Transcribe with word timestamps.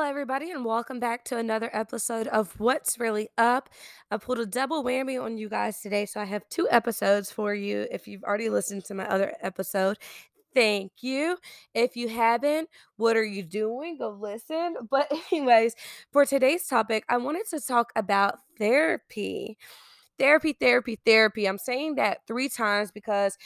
Hello, 0.00 0.08
everybody, 0.08 0.50
and 0.50 0.64
welcome 0.64 0.98
back 0.98 1.26
to 1.26 1.36
another 1.36 1.68
episode 1.74 2.26
of 2.28 2.58
What's 2.58 2.98
Really 2.98 3.28
Up. 3.36 3.68
I 4.10 4.16
pulled 4.16 4.38
a 4.38 4.46
double 4.46 4.82
whammy 4.82 5.22
on 5.22 5.36
you 5.36 5.50
guys 5.50 5.82
today, 5.82 6.06
so 6.06 6.22
I 6.22 6.24
have 6.24 6.48
two 6.48 6.66
episodes 6.70 7.30
for 7.30 7.52
you. 7.52 7.86
If 7.90 8.08
you've 8.08 8.24
already 8.24 8.48
listened 8.48 8.86
to 8.86 8.94
my 8.94 9.06
other 9.06 9.34
episode, 9.42 9.98
thank 10.54 10.90
you. 11.02 11.36
If 11.74 11.96
you 11.96 12.08
haven't, 12.08 12.70
what 12.96 13.14
are 13.14 13.24
you 13.24 13.42
doing? 13.42 13.98
Go 13.98 14.16
listen. 14.18 14.76
But, 14.90 15.12
anyways, 15.30 15.74
for 16.10 16.24
today's 16.24 16.66
topic, 16.66 17.04
I 17.10 17.18
wanted 17.18 17.46
to 17.50 17.60
talk 17.60 17.92
about 17.94 18.38
therapy. 18.58 19.58
Therapy, 20.18 20.56
therapy, 20.58 20.98
therapy. 21.04 21.46
I'm 21.46 21.58
saying 21.58 21.96
that 21.96 22.20
three 22.26 22.48
times 22.48 22.90
because 22.90 23.36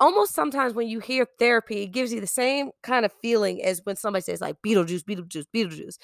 almost 0.00 0.34
sometimes 0.34 0.74
when 0.74 0.88
you 0.88 1.00
hear 1.00 1.26
therapy, 1.38 1.82
it 1.82 1.88
gives 1.88 2.12
you 2.12 2.20
the 2.20 2.26
same 2.26 2.70
kind 2.82 3.04
of 3.04 3.12
feeling 3.22 3.64
as 3.64 3.80
when 3.84 3.96
somebody 3.96 4.22
says 4.22 4.40
like 4.40 4.56
Beetlejuice, 4.66 5.04
Beetlejuice, 5.04 5.46
Beetlejuice. 5.54 5.96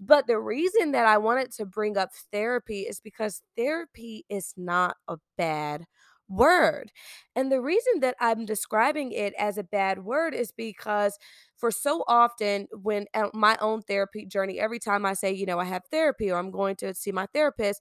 But 0.00 0.26
the 0.26 0.38
reason 0.38 0.92
that 0.92 1.06
I 1.06 1.18
wanted 1.18 1.52
to 1.52 1.66
bring 1.66 1.96
up 1.96 2.10
therapy 2.32 2.80
is 2.82 3.00
because 3.00 3.42
therapy 3.56 4.24
is 4.28 4.54
not 4.56 4.96
a 5.08 5.18
bad 5.36 5.84
word. 6.28 6.90
And 7.36 7.52
the 7.52 7.60
reason 7.60 8.00
that 8.00 8.16
I'm 8.20 8.46
describing 8.46 9.12
it 9.12 9.34
as 9.38 9.58
a 9.58 9.62
bad 9.64 10.04
word 10.04 10.34
is 10.34 10.52
because 10.52 11.18
for 11.56 11.70
so 11.70 12.02
often 12.08 12.66
when 12.72 13.06
uh, 13.14 13.28
my 13.34 13.56
own 13.60 13.82
therapy 13.82 14.24
journey, 14.24 14.58
every 14.58 14.78
time 14.78 15.04
I 15.04 15.12
say, 15.12 15.32
you 15.32 15.46
know, 15.46 15.58
I 15.58 15.64
have 15.64 15.82
therapy 15.90 16.30
or 16.30 16.38
I'm 16.38 16.50
going 16.50 16.76
to 16.76 16.94
see 16.94 17.12
my 17.12 17.26
therapist, 17.34 17.80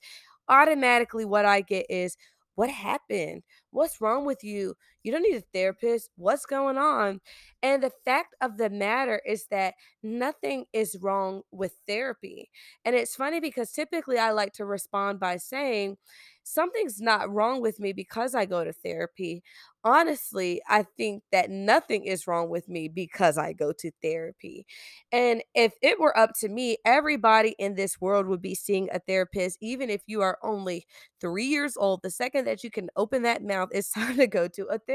automatically 0.50 1.26
what 1.26 1.46
I 1.46 1.62
get 1.62 1.86
is, 1.90 2.18
what 2.56 2.70
happened? 2.70 3.44
What's 3.72 4.00
wrong 4.02 4.26
with 4.26 4.44
you? 4.44 4.76
You 5.04 5.12
don't 5.12 5.24
need 5.24 5.36
a 5.36 5.44
therapist. 5.54 6.10
What's 6.16 6.46
going 6.46 6.78
on? 6.78 7.22
And 7.62 7.84
the 7.84 7.92
fact 8.06 8.36
of 8.42 8.58
the 8.58 8.70
matter 8.70 9.22
is 9.26 9.46
that 9.52 9.76
nothing 10.02 10.66
is 10.74 10.98
wrong 11.02 11.42
with 11.52 11.74
therapy. 11.88 12.50
And 12.86 12.96
it's 12.96 13.16
funny 13.16 13.40
because 13.40 13.72
typically 13.72 14.18
I 14.18 14.32
like 14.32 14.54
to 14.54 14.66
respond 14.66 15.20
by 15.20 15.38
saying, 15.38 15.98
something's 16.44 17.00
not 17.00 17.32
wrong 17.32 17.62
with 17.62 17.80
me 17.80 17.94
because 17.94 18.36
I 18.36 18.46
go 18.46 18.64
to 18.64 18.74
therapy. 18.74 19.44
Honestly, 19.86 20.62
I 20.68 20.86
think 20.98 21.24
that 21.32 21.50
nothing 21.50 22.06
is 22.06 22.28
wrong 22.28 22.50
with 22.50 22.68
me 22.70 22.88
because 22.88 23.38
I 23.38 23.54
go 23.54 23.72
to 23.74 23.92
therapy. 24.02 24.66
And 25.12 25.44
if 25.54 25.74
it 25.82 26.00
were 26.00 26.18
up 26.18 26.32
to 26.40 26.50
me, 26.50 26.78
everybody 26.86 27.56
in 27.60 27.76
this 27.76 28.00
world 28.00 28.28
would 28.28 28.42
be 28.42 28.56
seeing 28.56 28.90
a 28.92 29.00
therapist, 29.00 29.58
even 29.62 29.90
if 29.90 30.02
you 30.08 30.22
are 30.22 30.38
only 30.44 30.86
three 31.20 31.46
years 31.46 31.76
old. 31.78 32.02
The 32.04 32.12
second 32.12 32.46
that 32.46 32.64
you 32.64 32.72
can 32.72 32.90
open 32.96 33.24
that 33.24 33.44
mouth, 33.44 33.70
it's 33.72 33.92
time 33.94 34.18
to 34.18 34.28
go 34.28 34.48
to 34.50 34.66
a 34.68 34.80
therapist. 34.80 34.93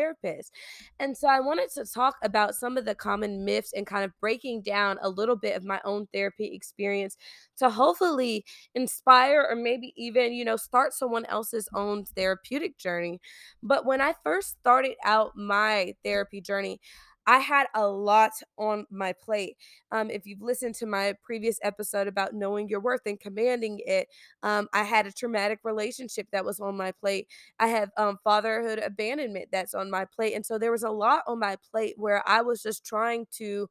And 0.99 1.17
so 1.17 1.29
I 1.29 1.41
wanted 1.41 1.71
to 1.75 1.85
talk 1.85 2.17
about 2.23 2.55
some 2.55 2.77
of 2.77 2.85
the 2.85 2.95
common 2.95 3.45
myths 3.45 3.73
and 3.73 3.87
kind 3.87 4.05
of 4.05 4.13
breaking 4.21 4.63
down 4.63 4.99
a 5.03 5.09
little 5.09 5.37
bit 5.37 5.57
of 5.57 5.65
my 5.65 5.81
own 5.85 6.07
therapy 6.13 6.47
experience 6.55 7.17
to 7.59 7.71
hopefully 7.71 8.45
inspire 8.75 9.47
or 9.49 9.57
maybe 9.57 9.93
even, 9.97 10.33
you 10.33 10.45
know, 10.45 10.57
start 10.57 10.93
someone 10.93 11.25
else's 11.27 11.69
own 11.75 12.05
therapeutic 12.05 12.79
journey. 12.79 13.21
But 13.63 13.85
when 13.85 14.01
I 14.01 14.15
first 14.25 14.59
started 14.61 14.97
out 15.05 15.37
my 15.37 15.95
therapy 16.05 16.41
journey, 16.41 16.81
I 17.29 17.41
had 17.41 17.67
a 17.75 17.87
lot 17.87 18.33
on 18.57 18.87
my 18.91 19.12
plate. 19.12 19.59
Um, 19.93 20.11
if 20.11 20.27
you've 20.27 20.41
listened 20.41 20.75
to 20.77 20.87
my 20.87 21.15
previous 21.23 21.61
episode 21.62 22.09
about 22.09 22.35
knowing 22.35 22.69
your 22.70 22.81
worth 22.81 23.03
and 23.07 23.20
commanding 23.20 23.81
it, 23.85 24.09
um, 24.43 24.67
I 24.73 24.83
had 24.85 25.07
a 25.07 25.12
traumatic 25.12 25.61
relationship 25.62 26.27
that 26.33 26.47
was 26.47 26.59
on 26.59 26.77
my 26.77 26.91
plate. 26.93 27.29
I 27.61 27.69
have 27.69 27.91
um, 27.98 28.19
fatherhood 28.25 28.79
abandonment 28.79 29.51
that's 29.53 29.75
on 29.75 29.91
my 29.91 30.07
plate. 30.07 30.35
And 30.35 30.47
so 30.47 30.59
there 30.59 30.73
was 30.73 30.83
a 30.85 30.91
lot 30.91 31.23
on 31.29 31.39
my 31.39 31.57
plate 31.70 31.95
where 31.98 32.27
I 32.27 32.41
was 32.41 32.62
just 32.62 32.87
trying 32.87 33.27
to 33.33 33.69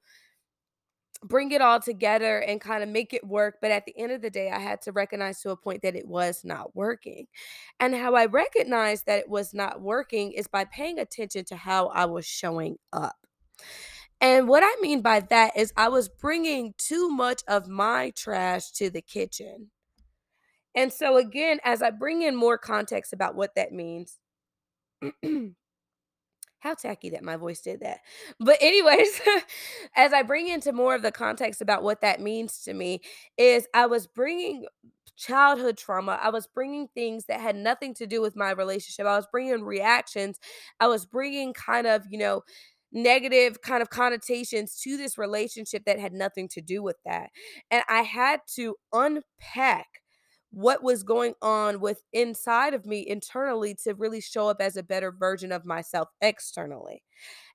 bring 1.24 1.52
it 1.52 1.62
all 1.62 1.80
together 1.80 2.40
and 2.40 2.62
kind 2.62 2.84
of 2.84 2.90
make 2.90 3.14
it 3.14 3.26
work. 3.26 3.56
But 3.62 3.72
at 3.72 3.86
the 3.86 3.98
end 3.98 4.12
of 4.12 4.22
the 4.22 4.30
day, 4.30 4.52
I 4.52 4.60
had 4.60 4.82
to 4.84 4.92
recognize 4.92 5.42
to 5.42 5.50
a 5.50 5.58
point 5.58 5.82
that 5.82 5.96
it 5.96 6.08
was 6.08 6.44
not 6.46 6.76
working. 6.76 7.28
And 7.80 7.96
how 7.96 8.14
I 8.16 8.26
recognized 8.28 9.08
that 9.08 9.20
it 9.20 9.30
was 9.30 9.54
not 9.54 9.82
working 9.82 10.32
is 10.34 10.48
by 10.48 10.66
paying 10.66 11.00
attention 11.00 11.46
to 11.46 11.56
how 11.56 11.88
I 11.88 12.06
was 12.06 12.26
showing 12.26 12.78
up. 12.94 13.27
And 14.20 14.48
what 14.48 14.64
I 14.64 14.76
mean 14.82 15.02
by 15.02 15.20
that 15.22 15.56
is 15.56 15.74
I 15.78 15.90
was 15.90 16.10
bringing 16.10 16.74
too 16.78 17.10
much 17.10 17.44
of 17.48 17.68
my 17.68 18.12
trash 18.16 18.72
to 18.74 18.90
the 18.90 19.02
kitchen. 19.02 19.70
And 20.76 20.94
so, 20.94 21.18
again, 21.18 21.60
as 21.64 21.82
I 21.82 21.90
bring 21.90 22.22
in 22.22 22.36
more 22.36 22.58
context 22.58 23.14
about 23.14 23.36
what 23.36 23.56
that 23.56 23.72
means, 23.72 24.20
How 26.60 26.74
tacky 26.74 27.12
that 27.12 27.24
my 27.24 27.36
voice 27.38 27.62
did 27.62 27.82
that. 27.82 28.00
But 28.40 28.58
anyways, 28.62 29.22
as 29.96 30.12
I 30.12 30.24
bring 30.24 30.48
into 30.48 30.72
more 30.74 30.96
of 30.96 31.04
the 31.04 31.12
context 31.12 31.62
about 31.62 31.84
what 31.84 32.02
that 32.02 32.20
means 32.20 32.64
to 32.64 32.74
me 32.74 33.02
is 33.38 33.68
I 33.76 33.86
was 33.86 34.08
bringing 34.08 34.66
childhood 35.16 35.78
trauma. 35.78 36.20
I 36.22 36.30
was 36.30 36.48
bringing 36.48 36.88
things 36.88 37.26
that 37.26 37.42
had 37.42 37.56
nothing 37.56 37.94
to 37.96 38.08
do 38.08 38.22
with 38.22 38.36
my 38.36 38.52
relationship. 38.52 39.06
I 39.06 39.16
was 39.16 39.28
bringing 39.32 39.64
reactions. 39.64 40.40
I 40.80 40.88
was 40.88 41.06
bringing 41.06 41.54
kind 41.54 41.86
of, 41.86 42.04
you 42.10 42.18
know, 42.18 42.42
negative 42.92 43.62
kind 43.62 43.82
of 43.82 43.90
connotations 43.90 44.80
to 44.82 44.98
this 44.98 45.18
relationship 45.18 45.84
that 45.86 46.00
had 46.00 46.14
nothing 46.14 46.48
to 46.50 46.62
do 46.62 46.82
with 46.84 46.98
that. 47.06 47.30
And 47.72 47.84
I 47.90 48.02
had 48.04 48.42
to 48.56 48.76
unpack 48.94 49.88
what 50.52 50.82
was 50.82 51.04
going 51.04 51.34
on 51.42 51.82
with 51.82 52.02
inside 52.14 52.74
of 52.74 52.86
me 52.86 53.06
internally 53.06 53.76
to 53.84 53.94
really 53.94 54.22
show 54.22 54.48
up 54.50 54.58
as 54.62 54.78
a 54.78 54.84
better 54.84 55.12
version 55.12 55.52
of 55.52 55.66
myself 55.66 56.08
externally. 56.22 57.04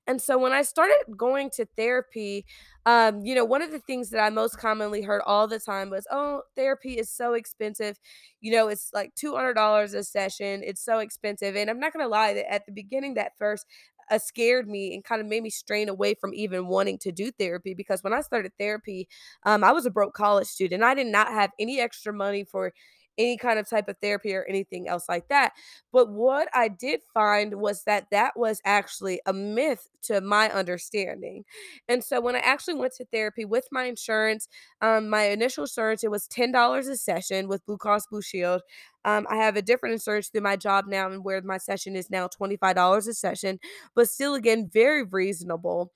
And 0.07 0.21
so 0.21 0.37
when 0.37 0.51
I 0.51 0.63
started 0.63 0.97
going 1.17 1.49
to 1.51 1.65
therapy, 1.77 2.45
um, 2.85 3.21
you 3.25 3.35
know, 3.35 3.45
one 3.45 3.61
of 3.61 3.71
the 3.71 3.79
things 3.79 4.09
that 4.09 4.19
I 4.21 4.29
most 4.29 4.57
commonly 4.57 5.01
heard 5.01 5.21
all 5.25 5.47
the 5.47 5.59
time 5.59 5.89
was, 5.89 6.05
"Oh, 6.11 6.43
therapy 6.55 6.97
is 6.97 7.09
so 7.09 7.33
expensive. 7.33 7.99
You 8.41 8.51
know, 8.51 8.67
it's 8.67 8.89
like 8.93 9.15
$200 9.15 9.93
a 9.93 10.03
session. 10.03 10.61
It's 10.63 10.83
so 10.83 10.99
expensive." 10.99 11.55
And 11.55 11.69
I'm 11.69 11.79
not 11.79 11.93
going 11.93 12.03
to 12.03 12.09
lie 12.09 12.33
that 12.33 12.51
at 12.53 12.65
the 12.65 12.73
beginning 12.73 13.13
that 13.15 13.37
first 13.37 13.65
uh, 14.09 14.19
scared 14.19 14.67
me 14.67 14.93
and 14.93 15.03
kind 15.03 15.21
of 15.21 15.27
made 15.27 15.43
me 15.43 15.49
strain 15.49 15.89
away 15.89 16.13
from 16.13 16.33
even 16.33 16.67
wanting 16.67 16.97
to 16.99 17.11
do 17.11 17.31
therapy 17.31 17.73
because 17.73 18.03
when 18.03 18.13
I 18.13 18.21
started 18.21 18.51
therapy, 18.59 19.07
um, 19.43 19.63
I 19.63 19.71
was 19.71 19.85
a 19.85 19.91
broke 19.91 20.13
college 20.13 20.47
student. 20.47 20.83
I 20.83 20.93
did 20.93 21.07
not 21.07 21.27
have 21.29 21.51
any 21.59 21.79
extra 21.79 22.13
money 22.13 22.43
for 22.43 22.73
any 23.17 23.37
kind 23.37 23.59
of 23.59 23.69
type 23.69 23.87
of 23.87 23.97
therapy 24.01 24.33
or 24.33 24.43
anything 24.49 24.87
else 24.87 25.05
like 25.07 25.27
that. 25.29 25.53
But 25.91 26.09
what 26.09 26.49
I 26.53 26.67
did 26.67 27.01
find 27.13 27.55
was 27.55 27.83
that 27.83 28.07
that 28.11 28.33
was 28.37 28.61
actually 28.65 29.21
a 29.25 29.33
myth 29.33 29.89
to 30.03 30.21
my 30.21 30.49
understanding. 30.51 31.45
And 31.87 32.03
so 32.03 32.19
when 32.19 32.35
I 32.35 32.39
actually 32.39 32.75
went 32.75 32.93
to 32.95 33.05
therapy 33.05 33.45
with 33.45 33.67
my 33.71 33.85
insurance, 33.85 34.47
um, 34.81 35.09
my 35.09 35.23
initial 35.25 35.63
insurance, 35.63 36.03
it 36.03 36.11
was 36.11 36.27
$10 36.27 36.87
a 36.87 36.97
session 36.97 37.47
with 37.47 37.65
Blue 37.65 37.77
Cross 37.77 38.07
Blue 38.07 38.21
Shield. 38.21 38.61
Um, 39.05 39.27
I 39.29 39.35
have 39.37 39.55
a 39.57 39.61
different 39.61 39.93
insurance 39.93 40.29
through 40.29 40.41
my 40.41 40.55
job 40.55 40.85
now, 40.87 41.09
and 41.11 41.23
where 41.23 41.41
my 41.41 41.57
session 41.57 41.95
is 41.95 42.09
now 42.09 42.27
$25 42.27 43.07
a 43.07 43.13
session, 43.13 43.59
but 43.95 44.09
still, 44.09 44.33
again, 44.35 44.69
very 44.71 45.03
reasonable. 45.03 45.91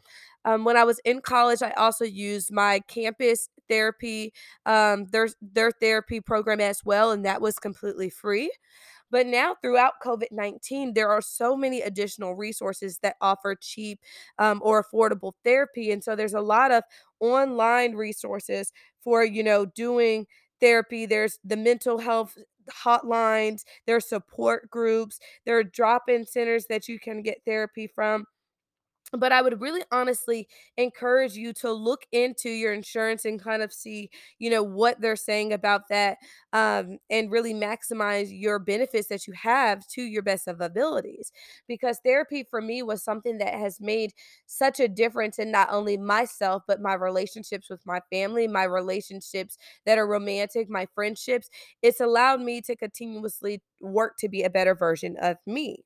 Um, 0.47 0.63
when 0.63 0.77
I 0.77 0.85
was 0.85 0.99
in 1.03 1.21
college, 1.21 1.61
I 1.61 1.71
also 1.71 2.05
used 2.05 2.53
my 2.53 2.79
campus 2.87 3.49
therapy, 3.67 4.33
um, 4.65 5.05
their 5.11 5.27
their 5.41 5.71
therapy 5.71 6.21
program 6.21 6.61
as 6.61 6.85
well, 6.85 7.11
and 7.11 7.25
that 7.25 7.41
was 7.41 7.59
completely 7.59 8.09
free. 8.09 8.49
But 9.11 9.27
now, 9.27 9.55
throughout 9.61 9.93
COVID 10.03 10.27
19, 10.31 10.93
there 10.93 11.09
are 11.09 11.21
so 11.21 11.57
many 11.57 11.81
additional 11.81 12.35
resources 12.35 12.99
that 12.99 13.17
offer 13.21 13.55
cheap 13.59 13.99
um, 14.39 14.61
or 14.63 14.83
affordable 14.83 15.33
therapy. 15.43 15.91
And 15.91 16.03
so 16.03 16.15
there's 16.15 16.33
a 16.33 16.41
lot 16.41 16.71
of 16.71 16.83
online 17.19 17.95
resources 17.95 18.71
for, 19.03 19.25
you 19.25 19.43
know, 19.43 19.65
doing 19.65 20.27
therapy. 20.61 21.05
There's 21.05 21.39
the 21.43 21.57
mental 21.57 21.99
health 21.99 22.37
hotlines, 22.85 23.63
there 23.85 23.95
are 23.97 24.01
support 24.01 24.69
groups, 24.69 25.19
there 25.45 25.57
are 25.57 25.63
drop 25.63 26.03
in 26.09 26.25
centers 26.25 26.65
that 26.69 26.87
you 26.87 26.99
can 26.99 27.21
get 27.21 27.39
therapy 27.45 27.87
from 27.87 28.25
but 29.13 29.31
I 29.31 29.41
would 29.41 29.61
really 29.61 29.83
honestly 29.91 30.47
encourage 30.75 31.35
you 31.35 31.53
to 31.53 31.71
look 31.71 32.01
into 32.11 32.49
your 32.49 32.73
insurance 32.73 33.23
and 33.23 33.41
kind 33.41 33.61
of 33.61 33.71
see, 33.71 34.09
you 34.37 34.49
know, 34.49 34.61
what 34.63 34.99
they're 34.99 35.15
saying 35.15 35.53
about 35.53 35.87
that 35.89 36.17
um, 36.51 36.97
and 37.09 37.31
really 37.31 37.53
maximize 37.53 38.27
your 38.29 38.59
benefits 38.59 39.07
that 39.07 39.25
you 39.25 39.33
have 39.33 39.87
to 39.87 40.01
your 40.01 40.23
best 40.23 40.47
of 40.47 40.59
abilities. 40.59 41.31
Because 41.67 41.99
therapy 42.03 42.43
for 42.43 42.61
me 42.61 42.83
was 42.83 43.01
something 43.03 43.37
that 43.37 43.53
has 43.53 43.79
made 43.79 44.11
such 44.45 44.79
a 44.79 44.87
difference 44.89 45.39
in 45.39 45.51
not 45.51 45.69
only 45.71 45.97
myself, 45.97 46.63
but 46.67 46.81
my 46.81 46.93
relationships 46.93 47.69
with 47.69 47.85
my 47.85 48.01
family, 48.11 48.47
my 48.47 48.63
relationships 48.63 49.57
that 49.85 49.97
are 49.97 50.07
romantic, 50.07 50.69
my 50.69 50.85
friendships. 50.93 51.49
It's 51.81 52.01
allowed 52.01 52.41
me 52.41 52.61
to 52.61 52.75
continuously 52.75 53.61
work 53.79 54.17
to 54.19 54.29
be 54.29 54.43
a 54.43 54.49
better 54.49 54.75
version 54.75 55.15
of 55.21 55.37
me. 55.45 55.83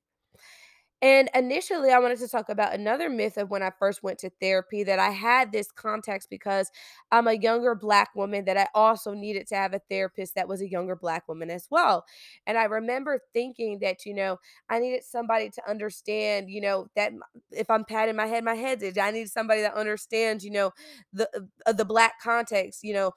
And 1.03 1.29
initially, 1.33 1.91
I 1.91 1.97
wanted 1.97 2.19
to 2.19 2.27
talk 2.27 2.49
about 2.49 2.75
another 2.75 3.09
myth 3.09 3.37
of 3.37 3.49
when 3.49 3.63
I 3.63 3.71
first 3.79 4.03
went 4.03 4.19
to 4.19 4.29
therapy 4.39 4.83
that 4.83 4.99
I 4.99 5.09
had 5.09 5.51
this 5.51 5.71
context 5.71 6.29
because 6.29 6.69
I'm 7.11 7.27
a 7.27 7.33
younger 7.33 7.73
black 7.73 8.09
woman 8.15 8.45
that 8.45 8.55
I 8.55 8.67
also 8.75 9.13
needed 9.13 9.47
to 9.47 9.55
have 9.55 9.73
a 9.73 9.81
therapist 9.89 10.35
that 10.35 10.47
was 10.47 10.61
a 10.61 10.69
younger 10.69 10.95
black 10.95 11.27
woman 11.27 11.49
as 11.49 11.67
well. 11.71 12.05
And 12.45 12.55
I 12.55 12.65
remember 12.65 13.19
thinking 13.33 13.79
that, 13.79 14.05
you 14.05 14.13
know, 14.13 14.37
I 14.69 14.77
needed 14.77 15.03
somebody 15.03 15.49
to 15.49 15.69
understand, 15.69 16.51
you 16.51 16.61
know, 16.61 16.87
that 16.95 17.13
if 17.51 17.69
I'm 17.71 17.83
patting 17.83 18.15
my 18.15 18.27
head, 18.27 18.43
my 18.43 18.53
head's 18.55 18.83
itch. 18.83 18.99
I 18.99 19.09
need 19.09 19.27
somebody 19.29 19.61
that 19.61 19.73
understands, 19.73 20.45
you 20.45 20.51
know, 20.51 20.71
the 21.13 21.27
uh, 21.65 21.73
the 21.73 21.85
black 21.85 22.19
context, 22.21 22.83
you 22.83 22.93
know, 22.93 23.11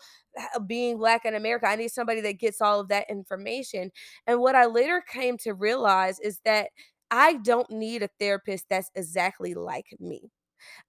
being 0.66 0.98
black 0.98 1.24
in 1.24 1.34
America. 1.34 1.66
I 1.68 1.76
need 1.76 1.90
somebody 1.92 2.20
that 2.22 2.38
gets 2.38 2.60
all 2.60 2.80
of 2.80 2.88
that 2.88 3.08
information. 3.10 3.90
And 4.26 4.40
what 4.40 4.54
I 4.54 4.66
later 4.66 5.02
came 5.06 5.36
to 5.38 5.52
realize 5.54 6.18
is 6.20 6.40
that 6.44 6.68
I 7.16 7.34
don't 7.34 7.70
need 7.70 8.02
a 8.02 8.08
therapist 8.18 8.66
that's 8.68 8.90
exactly 8.96 9.54
like 9.54 9.86
me. 10.00 10.30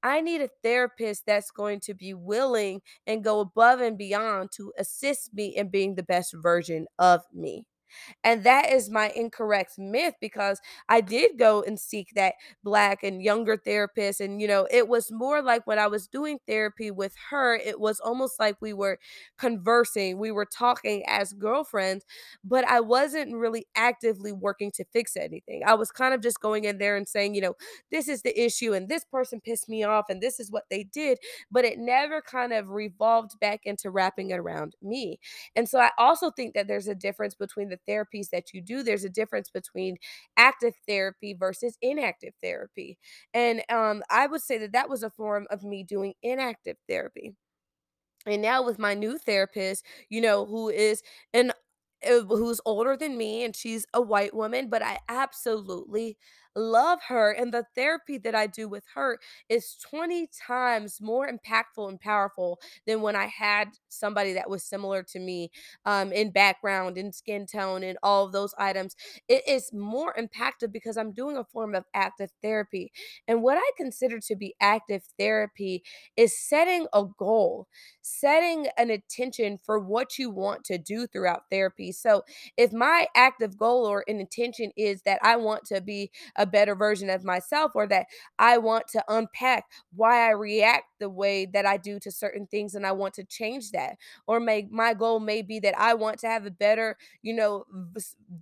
I 0.03 0.21
need 0.21 0.41
a 0.41 0.49
therapist 0.63 1.23
that's 1.27 1.51
going 1.51 1.81
to 1.81 1.93
be 1.93 2.13
willing 2.13 2.81
and 3.07 3.23
go 3.23 3.39
above 3.41 3.81
and 3.81 3.97
beyond 3.97 4.51
to 4.57 4.73
assist 4.77 5.33
me 5.33 5.47
in 5.55 5.69
being 5.69 5.95
the 5.95 6.03
best 6.03 6.33
version 6.35 6.87
of 6.99 7.21
me. 7.33 7.65
And 8.23 8.43
that 8.43 8.71
is 8.71 8.89
my 8.89 9.11
incorrect 9.15 9.73
myth 9.77 10.15
because 10.21 10.59
I 10.89 11.01
did 11.01 11.37
go 11.37 11.61
and 11.63 11.79
seek 11.79 12.09
that 12.15 12.35
black 12.63 13.03
and 13.03 13.21
younger 13.21 13.57
therapist. 13.57 14.21
And, 14.21 14.41
you 14.41 14.47
know, 14.47 14.67
it 14.71 14.87
was 14.87 15.11
more 15.11 15.41
like 15.41 15.65
when 15.67 15.79
I 15.79 15.87
was 15.87 16.07
doing 16.07 16.39
therapy 16.47 16.91
with 16.91 17.13
her, 17.29 17.55
it 17.55 17.79
was 17.79 17.99
almost 17.99 18.39
like 18.39 18.57
we 18.61 18.73
were 18.73 18.99
conversing, 19.37 20.17
we 20.17 20.31
were 20.31 20.45
talking 20.45 21.03
as 21.07 21.33
girlfriends, 21.33 22.05
but 22.43 22.65
I 22.67 22.79
wasn't 22.79 23.35
really 23.35 23.67
actively 23.75 24.31
working 24.31 24.71
to 24.75 24.85
fix 24.93 25.15
anything. 25.17 25.63
I 25.65 25.73
was 25.75 25.91
kind 25.91 26.13
of 26.13 26.21
just 26.21 26.39
going 26.39 26.65
in 26.65 26.77
there 26.77 26.95
and 26.95 27.07
saying, 27.07 27.35
you 27.35 27.41
know, 27.41 27.55
this 27.91 28.07
is 28.07 28.21
the 28.21 28.39
issue 28.39 28.73
and 28.73 28.87
this 28.89 29.03
person 29.05 29.41
pissed 29.41 29.69
me 29.69 29.83
off 29.83 30.05
and 30.09 30.21
this 30.21 30.39
is 30.39 30.51
what 30.51 30.63
they 30.69 30.83
did. 30.83 31.19
But 31.51 31.65
it 31.65 31.77
never 31.79 32.21
kind 32.21 32.53
of 32.53 32.69
revolved 32.69 33.39
back 33.39 33.61
into 33.65 33.89
wrapping 33.89 34.29
it 34.31 34.39
around 34.39 34.75
me. 34.81 35.19
And 35.55 35.67
so 35.67 35.79
I 35.79 35.91
also 35.97 36.31
think 36.31 36.53
that 36.53 36.67
there's 36.67 36.87
a 36.87 36.95
difference 36.95 37.35
between 37.35 37.69
the 37.69 37.79
therapies 37.87 38.29
that 38.31 38.53
you 38.53 38.61
do. 38.61 38.83
There's 38.83 39.03
a 39.05 39.09
difference 39.09 39.49
between 39.49 39.97
active 40.37 40.73
therapy 40.87 41.33
versus 41.33 41.77
inactive 41.81 42.33
therapy. 42.41 42.97
And 43.33 43.63
um, 43.69 44.03
I 44.09 44.27
would 44.27 44.41
say 44.41 44.57
that 44.59 44.73
that 44.73 44.89
was 44.89 45.03
a 45.03 45.09
form 45.09 45.47
of 45.49 45.63
me 45.63 45.83
doing 45.83 46.13
inactive 46.23 46.77
therapy. 46.87 47.35
And 48.25 48.41
now 48.41 48.63
with 48.63 48.79
my 48.79 48.93
new 48.93 49.17
therapist, 49.17 49.85
you 50.09 50.21
know, 50.21 50.45
who 50.45 50.69
is 50.69 51.03
an 51.33 51.51
uh, 52.07 52.21
who's 52.21 52.59
older 52.65 52.97
than 52.97 53.17
me 53.17 53.43
and 53.43 53.55
she's 53.55 53.85
a 53.93 54.01
white 54.01 54.33
woman, 54.33 54.69
but 54.69 54.81
I 54.83 54.99
absolutely 55.09 56.17
love 56.55 56.99
her. 57.07 57.31
And 57.31 57.53
the 57.53 57.65
therapy 57.75 58.17
that 58.19 58.35
I 58.35 58.47
do 58.47 58.67
with 58.67 58.83
her 58.95 59.19
is 59.49 59.75
20 59.89 60.29
times 60.47 60.99
more 61.01 61.27
impactful 61.27 61.87
and 61.89 61.99
powerful 61.99 62.59
than 62.87 63.01
when 63.01 63.15
I 63.15 63.25
had 63.27 63.69
somebody 63.89 64.33
that 64.33 64.49
was 64.49 64.63
similar 64.63 65.03
to 65.03 65.19
me 65.19 65.51
um, 65.85 66.11
in 66.11 66.31
background, 66.31 66.97
in 66.97 67.11
skin 67.11 67.45
tone, 67.45 67.83
and 67.83 67.97
all 68.03 68.25
of 68.25 68.31
those 68.31 68.53
items. 68.57 68.95
It 69.27 69.47
is 69.47 69.71
more 69.73 70.13
impactful 70.17 70.71
because 70.71 70.97
I'm 70.97 71.11
doing 71.11 71.37
a 71.37 71.43
form 71.43 71.75
of 71.75 71.85
active 71.93 72.31
therapy. 72.41 72.91
And 73.27 73.41
what 73.41 73.57
I 73.57 73.71
consider 73.77 74.19
to 74.27 74.35
be 74.35 74.55
active 74.61 75.03
therapy 75.19 75.83
is 76.17 76.37
setting 76.39 76.87
a 76.93 77.03
goal 77.17 77.67
setting 78.01 78.67
an 78.77 78.89
intention 78.91 79.59
for 79.65 79.79
what 79.79 80.17
you 80.17 80.29
want 80.29 80.63
to 80.65 80.77
do 80.77 81.07
throughout 81.07 81.43
therapy. 81.51 81.91
So, 81.91 82.23
if 82.57 82.71
my 82.73 83.07
active 83.15 83.57
goal 83.57 83.85
or 83.85 84.03
an 84.07 84.19
intention 84.19 84.71
is 84.77 85.01
that 85.03 85.19
I 85.23 85.37
want 85.37 85.65
to 85.65 85.81
be 85.81 86.11
a 86.35 86.44
better 86.45 86.75
version 86.75 87.09
of 87.09 87.23
myself 87.23 87.71
or 87.75 87.87
that 87.87 88.07
I 88.39 88.57
want 88.57 88.87
to 88.89 89.03
unpack 89.07 89.65
why 89.95 90.27
I 90.27 90.31
react 90.31 90.85
the 90.99 91.09
way 91.09 91.45
that 91.47 91.65
I 91.65 91.77
do 91.77 91.99
to 91.99 92.11
certain 92.11 92.47
things 92.47 92.75
and 92.75 92.85
I 92.85 92.91
want 92.93 93.13
to 93.15 93.23
change 93.23 93.71
that, 93.71 93.97
or 94.27 94.39
may 94.39 94.67
my 94.71 94.93
goal 94.93 95.19
may 95.19 95.41
be 95.41 95.59
that 95.59 95.77
I 95.79 95.93
want 95.93 96.19
to 96.19 96.27
have 96.27 96.45
a 96.45 96.51
better, 96.51 96.97
you 97.21 97.33
know, 97.33 97.65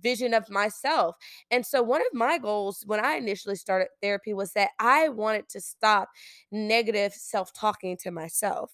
vision 0.02 0.34
of 0.34 0.48
myself. 0.50 1.16
And 1.50 1.64
so, 1.64 1.82
one 1.82 2.00
of 2.00 2.12
my 2.12 2.38
goals 2.38 2.82
when 2.86 3.04
I 3.04 3.14
initially 3.14 3.56
started 3.56 3.88
therapy 4.02 4.34
was 4.34 4.52
that 4.52 4.70
I 4.78 5.08
wanted 5.08 5.48
to 5.50 5.60
stop 5.60 6.08
negative 6.50 7.12
self 7.14 7.52
talking 7.52 7.96
to 7.98 8.10
myself 8.10 8.72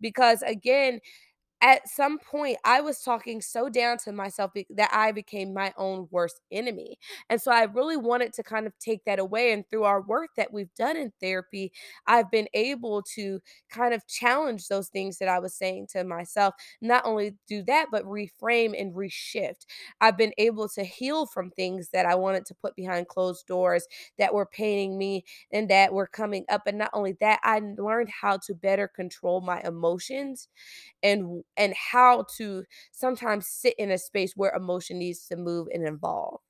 because 0.00 0.42
again 0.42 1.00
at 1.60 1.88
some 1.88 2.18
point 2.18 2.58
I 2.64 2.80
was 2.80 3.00
talking 3.02 3.40
so 3.42 3.68
down 3.68 3.98
to 3.98 4.12
myself 4.12 4.52
be- 4.52 4.66
that 4.70 4.90
I 4.92 5.12
became 5.12 5.52
my 5.52 5.72
own 5.76 6.06
worst 6.10 6.40
enemy. 6.52 6.98
And 7.30 7.40
so 7.40 7.50
I 7.50 7.64
really 7.64 7.96
wanted 7.96 8.32
to 8.34 8.42
kind 8.42 8.66
of 8.66 8.78
take 8.78 9.04
that 9.06 9.18
away. 9.18 9.52
And 9.52 9.64
through 9.68 9.84
our 9.84 10.00
work 10.00 10.30
that 10.36 10.52
we've 10.52 10.72
done 10.78 10.96
in 10.96 11.12
therapy, 11.20 11.72
I've 12.06 12.30
been 12.30 12.46
able 12.54 13.02
to 13.14 13.40
kind 13.70 13.92
of 13.92 14.06
challenge 14.06 14.68
those 14.68 14.88
things 14.88 15.18
that 15.18 15.28
I 15.28 15.40
was 15.40 15.54
saying 15.54 15.88
to 15.92 16.04
myself. 16.04 16.54
Not 16.80 17.04
only 17.04 17.34
do 17.48 17.62
that, 17.64 17.86
but 17.90 18.04
reframe 18.04 18.80
and 18.80 18.94
reshift. 18.94 19.66
I've 20.00 20.16
been 20.16 20.32
able 20.38 20.68
to 20.70 20.84
heal 20.84 21.26
from 21.26 21.50
things 21.50 21.88
that 21.92 22.06
I 22.06 22.14
wanted 22.14 22.46
to 22.46 22.54
put 22.54 22.76
behind 22.76 23.08
closed 23.08 23.46
doors 23.46 23.86
that 24.18 24.32
were 24.34 24.46
paining 24.46 24.96
me 24.98 25.24
and 25.52 25.68
that 25.70 25.92
were 25.92 26.06
coming 26.06 26.44
up. 26.48 26.62
And 26.66 26.78
not 26.78 26.90
only 26.92 27.16
that, 27.20 27.40
I 27.42 27.60
learned 27.76 28.10
how 28.10 28.38
to 28.46 28.54
better 28.54 28.88
control 28.88 29.40
my 29.40 29.60
emotions 29.62 30.48
and 31.02 31.44
and 31.58 31.74
how 31.74 32.24
to 32.36 32.64
sometimes 32.92 33.48
sit 33.48 33.74
in 33.78 33.90
a 33.90 33.98
space 33.98 34.34
where 34.36 34.54
emotion 34.54 34.98
needs 34.98 35.26
to 35.26 35.36
move 35.36 35.68
and 35.72 35.86
evolve. 35.86 36.40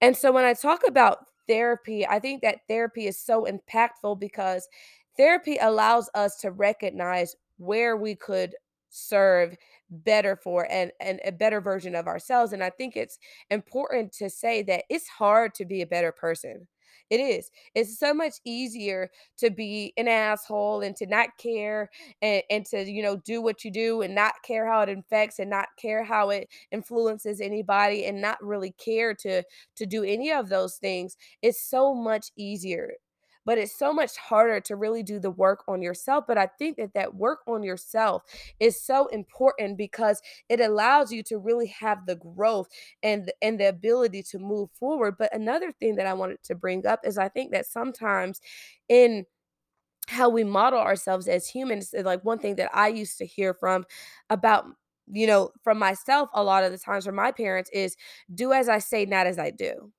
And 0.00 0.16
so 0.16 0.32
when 0.32 0.44
I 0.44 0.54
talk 0.54 0.82
about 0.86 1.18
therapy, 1.46 2.06
I 2.06 2.18
think 2.18 2.42
that 2.42 2.60
therapy 2.68 3.06
is 3.06 3.20
so 3.20 3.46
impactful 3.46 4.20
because 4.20 4.68
therapy 5.16 5.56
allows 5.60 6.10
us 6.14 6.36
to 6.40 6.50
recognize 6.50 7.34
where 7.56 7.96
we 7.96 8.14
could 8.14 8.54
serve 8.90 9.56
better 9.90 10.36
for 10.36 10.66
and, 10.70 10.92
and 11.00 11.20
a 11.24 11.32
better 11.32 11.60
version 11.60 11.94
of 11.94 12.06
ourselves. 12.06 12.52
And 12.52 12.62
I 12.62 12.70
think 12.70 12.96
it's 12.96 13.18
important 13.50 14.12
to 14.14 14.30
say 14.30 14.62
that 14.62 14.84
it's 14.88 15.08
hard 15.08 15.54
to 15.54 15.64
be 15.64 15.82
a 15.82 15.86
better 15.86 16.12
person. 16.12 16.66
It 17.10 17.20
is. 17.20 17.50
It's 17.74 17.98
so 17.98 18.12
much 18.12 18.34
easier 18.44 19.10
to 19.38 19.50
be 19.50 19.94
an 19.96 20.08
asshole 20.08 20.82
and 20.82 20.94
to 20.96 21.06
not 21.06 21.30
care 21.38 21.88
and, 22.20 22.42
and 22.50 22.66
to, 22.66 22.82
you 22.90 23.02
know, 23.02 23.16
do 23.16 23.40
what 23.40 23.64
you 23.64 23.70
do 23.70 24.02
and 24.02 24.14
not 24.14 24.34
care 24.44 24.66
how 24.66 24.82
it 24.82 24.90
infects 24.90 25.38
and 25.38 25.48
not 25.50 25.68
care 25.78 26.04
how 26.04 26.28
it 26.30 26.48
influences 26.70 27.40
anybody 27.40 28.04
and 28.04 28.20
not 28.20 28.42
really 28.42 28.72
care 28.72 29.14
to 29.14 29.42
to 29.76 29.86
do 29.86 30.04
any 30.04 30.30
of 30.32 30.48
those 30.50 30.76
things, 30.76 31.16
it's 31.42 31.62
so 31.62 31.94
much 31.94 32.30
easier. 32.36 32.92
But 33.48 33.58
it's 33.58 33.74
so 33.74 33.94
much 33.94 34.18
harder 34.18 34.60
to 34.60 34.76
really 34.76 35.02
do 35.02 35.18
the 35.18 35.30
work 35.30 35.64
on 35.68 35.80
yourself. 35.82 36.26
But 36.28 36.36
I 36.38 36.48
think 36.58 36.76
that 36.76 36.92
that 36.94 37.14
work 37.14 37.40
on 37.48 37.62
yourself 37.64 38.24
is 38.60 38.78
so 38.80 39.06
important 39.06 39.78
because 39.78 40.20
it 40.50 40.60
allows 40.60 41.12
you 41.12 41.22
to 41.24 41.38
really 41.38 41.68
have 41.68 42.04
the 42.06 42.16
growth 42.16 42.68
and 43.02 43.32
and 43.40 43.58
the 43.58 43.70
ability 43.70 44.22
to 44.24 44.38
move 44.38 44.70
forward. 44.72 45.16
But 45.18 45.34
another 45.34 45.72
thing 45.72 45.96
that 45.96 46.06
I 46.06 46.12
wanted 46.14 46.42
to 46.44 46.54
bring 46.54 46.86
up 46.86 47.00
is 47.04 47.16
I 47.16 47.30
think 47.30 47.52
that 47.52 47.66
sometimes 47.66 48.42
in 48.90 49.24
how 50.08 50.28
we 50.30 50.44
model 50.44 50.78
ourselves 50.80 51.28
as 51.28 51.48
humans, 51.48 51.92
eh, 51.94 52.02
like 52.04 52.24
one 52.24 52.38
thing 52.38 52.56
that 52.56 52.70
I 52.74 52.88
used 52.88 53.18
to 53.18 53.26
hear 53.26 53.54
from 53.54 53.84
about 54.30 54.66
you 55.10 55.26
know 55.26 55.50
from 55.64 55.78
myself 55.78 56.28
a 56.34 56.44
lot 56.44 56.64
of 56.64 56.72
the 56.72 56.78
times 56.78 57.06
from 57.06 57.14
my 57.16 57.32
parents 57.32 57.70
is 57.72 57.96
do 58.34 58.52
as 58.52 58.68
I 58.68 58.78
say, 58.78 59.06
not 59.06 59.26
as 59.26 59.38
I 59.38 59.50
do 59.50 59.92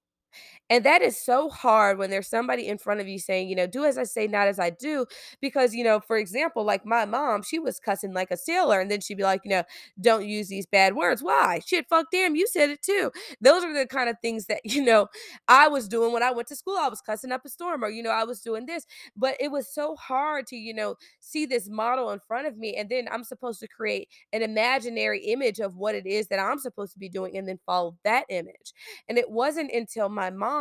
and 0.70 0.84
that 0.86 1.02
is 1.02 1.18
so 1.20 1.50
hard 1.50 1.98
when 1.98 2.12
there's 2.12 2.28
somebody 2.28 2.68
in 2.68 2.78
front 2.78 3.02
of 3.02 3.08
you 3.08 3.18
saying, 3.18 3.50
you 3.50 3.56
know, 3.56 3.66
do 3.66 3.86
as 3.86 3.98
I 3.98 4.04
say, 4.04 4.28
not 4.28 4.48
as 4.48 4.60
I 4.60 4.70
do. 4.70 5.08
Because, 5.42 5.74
you 5.74 5.84
know, 5.84 6.00
for 6.00 6.16
example, 6.18 6.64
like 6.64 6.86
my 6.86 7.06
mom, 7.06 7.42
she 7.42 7.58
was 7.58 7.80
cussing 7.80 8.14
like 8.14 8.30
a 8.30 8.38
sailor. 8.38 8.80
And 8.80 8.92
then 8.92 9.02
she'd 9.02 9.18
be 9.18 9.24
like, 9.24 9.42
you 9.44 9.50
know, 9.50 9.64
don't 10.00 10.28
use 10.28 10.48
these 10.48 10.68
bad 10.68 10.96
words. 10.96 11.24
Why? 11.24 11.62
Shit, 11.66 11.88
fuck, 11.90 12.08
damn, 12.12 12.36
you 12.36 12.46
said 12.46 12.70
it 12.70 12.84
too. 12.84 13.12
Those 13.42 13.64
are 13.64 13.74
the 13.74 13.88
kind 13.88 14.10
of 14.10 14.18
things 14.22 14.46
that, 14.46 14.62
you 14.64 14.84
know, 14.84 15.08
I 15.48 15.68
was 15.68 15.88
doing 15.88 16.14
when 16.14 16.24
I 16.24 16.32
went 16.32 16.48
to 16.50 16.56
school. 16.56 16.78
I 16.80 16.88
was 16.88 17.02
cussing 17.02 17.32
up 17.32 17.42
a 17.46 17.50
storm 17.50 17.84
or, 17.84 17.90
you 17.90 18.04
know, 18.04 18.12
I 18.12 18.24
was 18.24 18.42
doing 18.42 18.68
this. 18.68 18.86
But 19.18 19.38
it 19.40 19.52
was 19.52 19.74
so 19.74 19.96
hard 19.96 20.46
to, 20.48 20.56
you 20.56 20.76
know, 20.76 20.96
see 21.20 21.48
this 21.48 21.68
model 21.68 22.12
in 22.12 22.20
front 22.20 22.46
of 22.46 22.58
me. 22.58 22.76
And 22.76 22.90
then 22.90 23.08
I'm 23.12 23.24
supposed 23.24 23.60
to 23.62 23.68
create 23.68 24.08
an 24.34 24.44
imaginary 24.44 25.26
image 25.26 25.60
of 25.60 25.78
what 25.78 25.96
it 25.96 26.06
is 26.06 26.28
that 26.28 26.40
I'm 26.40 26.60
supposed 26.60 26.94
to 26.94 27.00
be 27.00 27.10
doing 27.10 27.36
and 27.38 27.48
then 27.48 27.60
follow 27.66 27.98
that 28.04 28.26
image. 28.30 28.74
And 29.08 29.18
it 29.18 29.32
wasn't 29.32 29.72
until 29.72 30.10
my 30.10 30.30
mom 30.30 30.59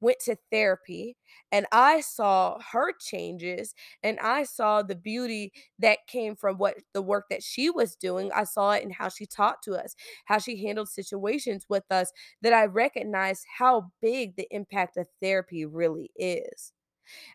went 0.00 0.18
to 0.20 0.36
therapy 0.50 1.16
and 1.52 1.66
I 1.72 2.00
saw 2.00 2.58
her 2.72 2.92
changes 2.98 3.74
and 4.02 4.18
I 4.20 4.44
saw 4.44 4.82
the 4.82 4.94
beauty 4.94 5.52
that 5.78 6.06
came 6.06 6.36
from 6.36 6.56
what 6.58 6.76
the 6.94 7.02
work 7.02 7.26
that 7.30 7.42
she 7.42 7.70
was 7.70 7.96
doing. 7.96 8.30
I 8.32 8.44
saw 8.44 8.72
it 8.72 8.82
in 8.82 8.90
how 8.90 9.08
she 9.08 9.26
talked 9.26 9.64
to 9.64 9.74
us, 9.74 9.94
how 10.26 10.38
she 10.38 10.64
handled 10.64 10.88
situations 10.88 11.66
with 11.68 11.84
us, 11.90 12.12
that 12.42 12.52
I 12.52 12.66
recognized 12.66 13.44
how 13.58 13.90
big 14.00 14.36
the 14.36 14.48
impact 14.50 14.96
of 14.96 15.06
therapy 15.20 15.64
really 15.66 16.10
is. 16.16 16.72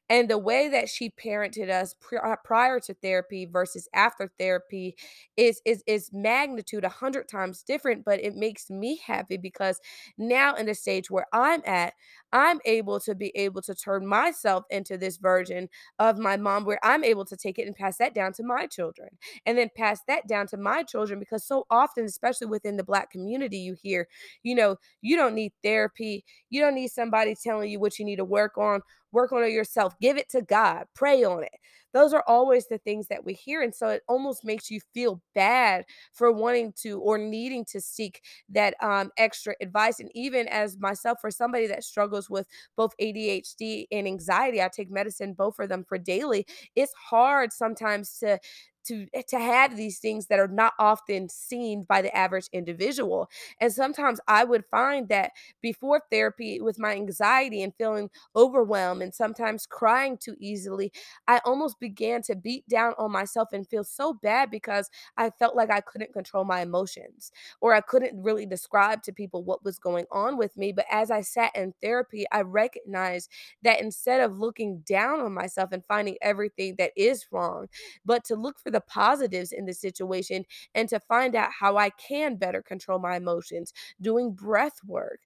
And 0.10 0.30
the 0.30 0.38
way 0.38 0.68
that 0.70 0.90
she 0.90 1.10
parented 1.10 1.70
us 1.70 1.96
uh, 2.24 2.36
prior 2.44 2.80
to 2.82 2.94
therapy 2.96 3.46
versus 3.46 3.88
after 3.94 4.32
therapy 4.40 4.96
is 5.38 5.62
is 5.66 5.84
is 5.88 6.10
magnitude 6.14 6.84
a 6.84 6.88
100 6.88 7.28
times 7.28 7.64
different, 7.64 8.06
but 8.06 8.20
it 8.24 8.36
makes 8.36 8.70
me 8.70 9.00
happy 9.06 9.38
because 9.38 9.80
now 10.18 10.56
in 10.56 10.66
the 10.66 10.76
stage 10.76 11.10
where 11.10 11.26
I'm 11.34 11.62
at, 11.66 11.94
I'm 12.32 12.60
able 12.66 13.00
to 13.02 13.16
be 13.16 13.32
able 13.36 13.62
to 13.64 13.76
turn 13.76 14.06
myself 14.06 14.66
into 14.70 14.98
this 14.98 15.18
version 15.18 15.70
of 16.00 16.18
my 16.18 16.38
mom 16.38 16.66
where 16.66 16.80
I'm 16.84 17.04
able 17.04 17.26
to 17.26 17.38
take 17.38 17.58
it 17.60 17.68
and 17.68 17.76
pass 17.76 17.98
that 17.98 18.14
down 18.14 18.34
to 18.34 18.44
my 18.44 18.68
children, 18.68 19.10
and 19.46 19.58
then 19.58 19.70
pass 19.76 20.00
that 20.08 20.28
down 20.28 20.48
to 20.48 20.58
my 20.58 20.84
children 20.84 21.20
because 21.20 21.46
so 21.46 21.66
often, 21.70 22.06
especially 22.06 22.48
within 22.48 22.78
the 22.78 22.84
Black 22.84 23.10
community, 23.12 23.58
you 23.58 23.76
hear, 23.82 24.08
you 24.44 24.56
know, 24.56 24.78
"You 25.02 25.16
don't 25.18 25.36
need 25.36 25.54
therapy. 25.64 26.26
You 26.50 26.62
don't 26.62 26.76
need 26.76 26.90
somebody 26.90 27.36
telling 27.36 27.70
you 27.70 27.80
what 27.80 27.98
you 28.00 28.06
need 28.06 28.18
to 28.18 28.26
work 28.26 28.58
on. 28.58 28.82
Work 29.16 29.34
on 29.34 29.44
it 29.46 29.52
yourself. 29.54 29.98
Give 30.02 30.18
it 30.18 30.30
to 30.32 30.44
God. 30.44 30.88
Pray 30.96 31.24
on 31.26 31.44
it." 31.44 31.54
Those 31.94 32.14
are 32.14 32.24
always 32.28 32.68
the 32.68 32.78
things 32.80 33.08
that 33.08 33.26
we 33.26 33.34
hear, 33.34 33.62
and 33.64 33.74
so 33.76 33.88
it 33.90 34.04
almost 34.10 34.46
makes 34.46 34.70
you 34.72 34.82
feel 34.94 35.22
bad 35.34 35.86
for 36.14 36.32
wanting 36.32 36.74
to 36.84 37.00
or 37.02 37.18
needing 37.18 37.66
to 37.68 37.82
seek 37.82 38.22
that, 38.50 38.76
um, 38.84 39.12
extra 39.18 39.56
advice, 39.62 40.02
and 40.02 40.12
even 40.16 40.48
as 40.50 40.78
myself, 40.78 41.20
for 41.22 41.32
somebody 41.32 41.68
that 41.68 41.86
struggles 41.86 42.30
with 42.30 42.48
both 42.78 42.94
ADHD 43.00 43.88
and 43.94 44.08
anxiety, 44.08 44.62
I 44.62 44.70
take 44.70 44.92
medicine, 44.92 45.34
both 45.34 45.56
for 45.56 45.68
them 45.68 45.86
for 45.88 45.98
daily, 45.98 46.46
it's 46.76 46.94
hard 46.96 47.54
sometimes 47.54 48.20
to 48.20 48.40
to 48.86 49.08
eh, 49.14 49.24
to 49.30 49.40
have 49.40 49.76
these 49.78 50.00
things 50.00 50.28
that 50.28 50.40
are 50.40 50.48
not 50.48 50.74
often 50.80 51.30
seen 51.30 51.84
by 51.84 52.02
the 52.02 52.16
average 52.16 52.50
individual, 52.54 53.30
and 53.60 53.72
sometimes 53.72 54.20
I 54.28 54.44
would 54.44 54.66
find 54.72 55.10
that 55.10 55.32
before 55.62 56.02
therapy 56.12 56.62
with 56.62 56.80
my 56.80 56.92
anxiety 56.94 57.62
and 57.64 57.74
feeling 57.78 58.10
overwhelmed 58.36 59.02
and 59.02 59.14
sometimes 59.14 59.66
crying 59.66 60.18
too 60.18 60.36
easily, 60.40 60.92
I 61.28 61.40
almost 61.46 61.80
began 61.80 62.22
to 62.24 62.36
beat 62.36 62.68
down 62.68 62.94
on 62.98 63.12
myself 63.12 63.50
and 63.54 63.68
feel 63.68 63.84
so 63.84 64.14
bad 64.14 64.52
because 64.52 64.90
I 65.18 65.30
felt 65.32 65.56
like 65.56 65.72
I 65.72 65.82
couldn't 65.82 66.14
control 66.14 66.44
my 66.46 66.62
emotions, 66.62 67.32
or 67.62 67.74
I 67.74 67.82
couldn't 67.82 68.22
really 68.22 68.46
describe 68.46 69.04
to 69.04 69.14
people 69.14 69.44
what 69.44 69.64
was 69.64 69.80
going 69.80 70.06
on 70.12 70.38
with 70.38 70.56
me, 70.58 70.72
but 70.72 70.86
as 70.92 71.12
I 71.12 71.22
sat 71.22 71.56
in 71.56 71.74
therapy, 71.82 72.26
I 72.32 72.42
recognized 72.42 73.30
that 73.64 73.82
instead 73.82 74.22
of 74.22 74.38
looking 74.40 74.80
down 74.80 75.20
on 75.20 75.34
myself 75.34 75.72
and 75.72 75.84
finding 75.86 76.18
everything 76.22 76.76
that 76.78 76.92
is 76.96 77.26
wrong, 77.32 77.68
but 78.06 78.24
to 78.26 78.36
look 78.36 78.60
for 78.60 78.72
the 78.76 78.82
positives 78.82 79.52
in 79.52 79.66
the 79.66 79.74
situation 79.74 80.46
and 80.76 80.90
to 80.90 81.00
find 81.00 81.36
out 81.36 81.50
how 81.60 81.78
I 81.78 81.90
can 81.92 82.36
better 82.36 82.62
control 82.62 83.00
my 83.00 83.16
emotions, 83.18 83.74
doing 84.02 84.34
breath 84.34 84.80
work, 84.86 85.22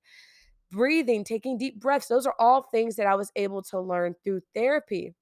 breathing, 0.72 1.24
taking 1.24 1.58
deep 1.58 1.80
breaths, 1.80 2.08
those 2.08 2.28
are 2.28 2.36
all 2.40 2.64
things 2.64 2.96
that 2.96 3.08
I 3.08 3.16
was 3.16 3.32
able 3.36 3.64
to 3.64 3.80
learn 3.80 4.16
through 4.24 4.42
therapy. 4.54 5.16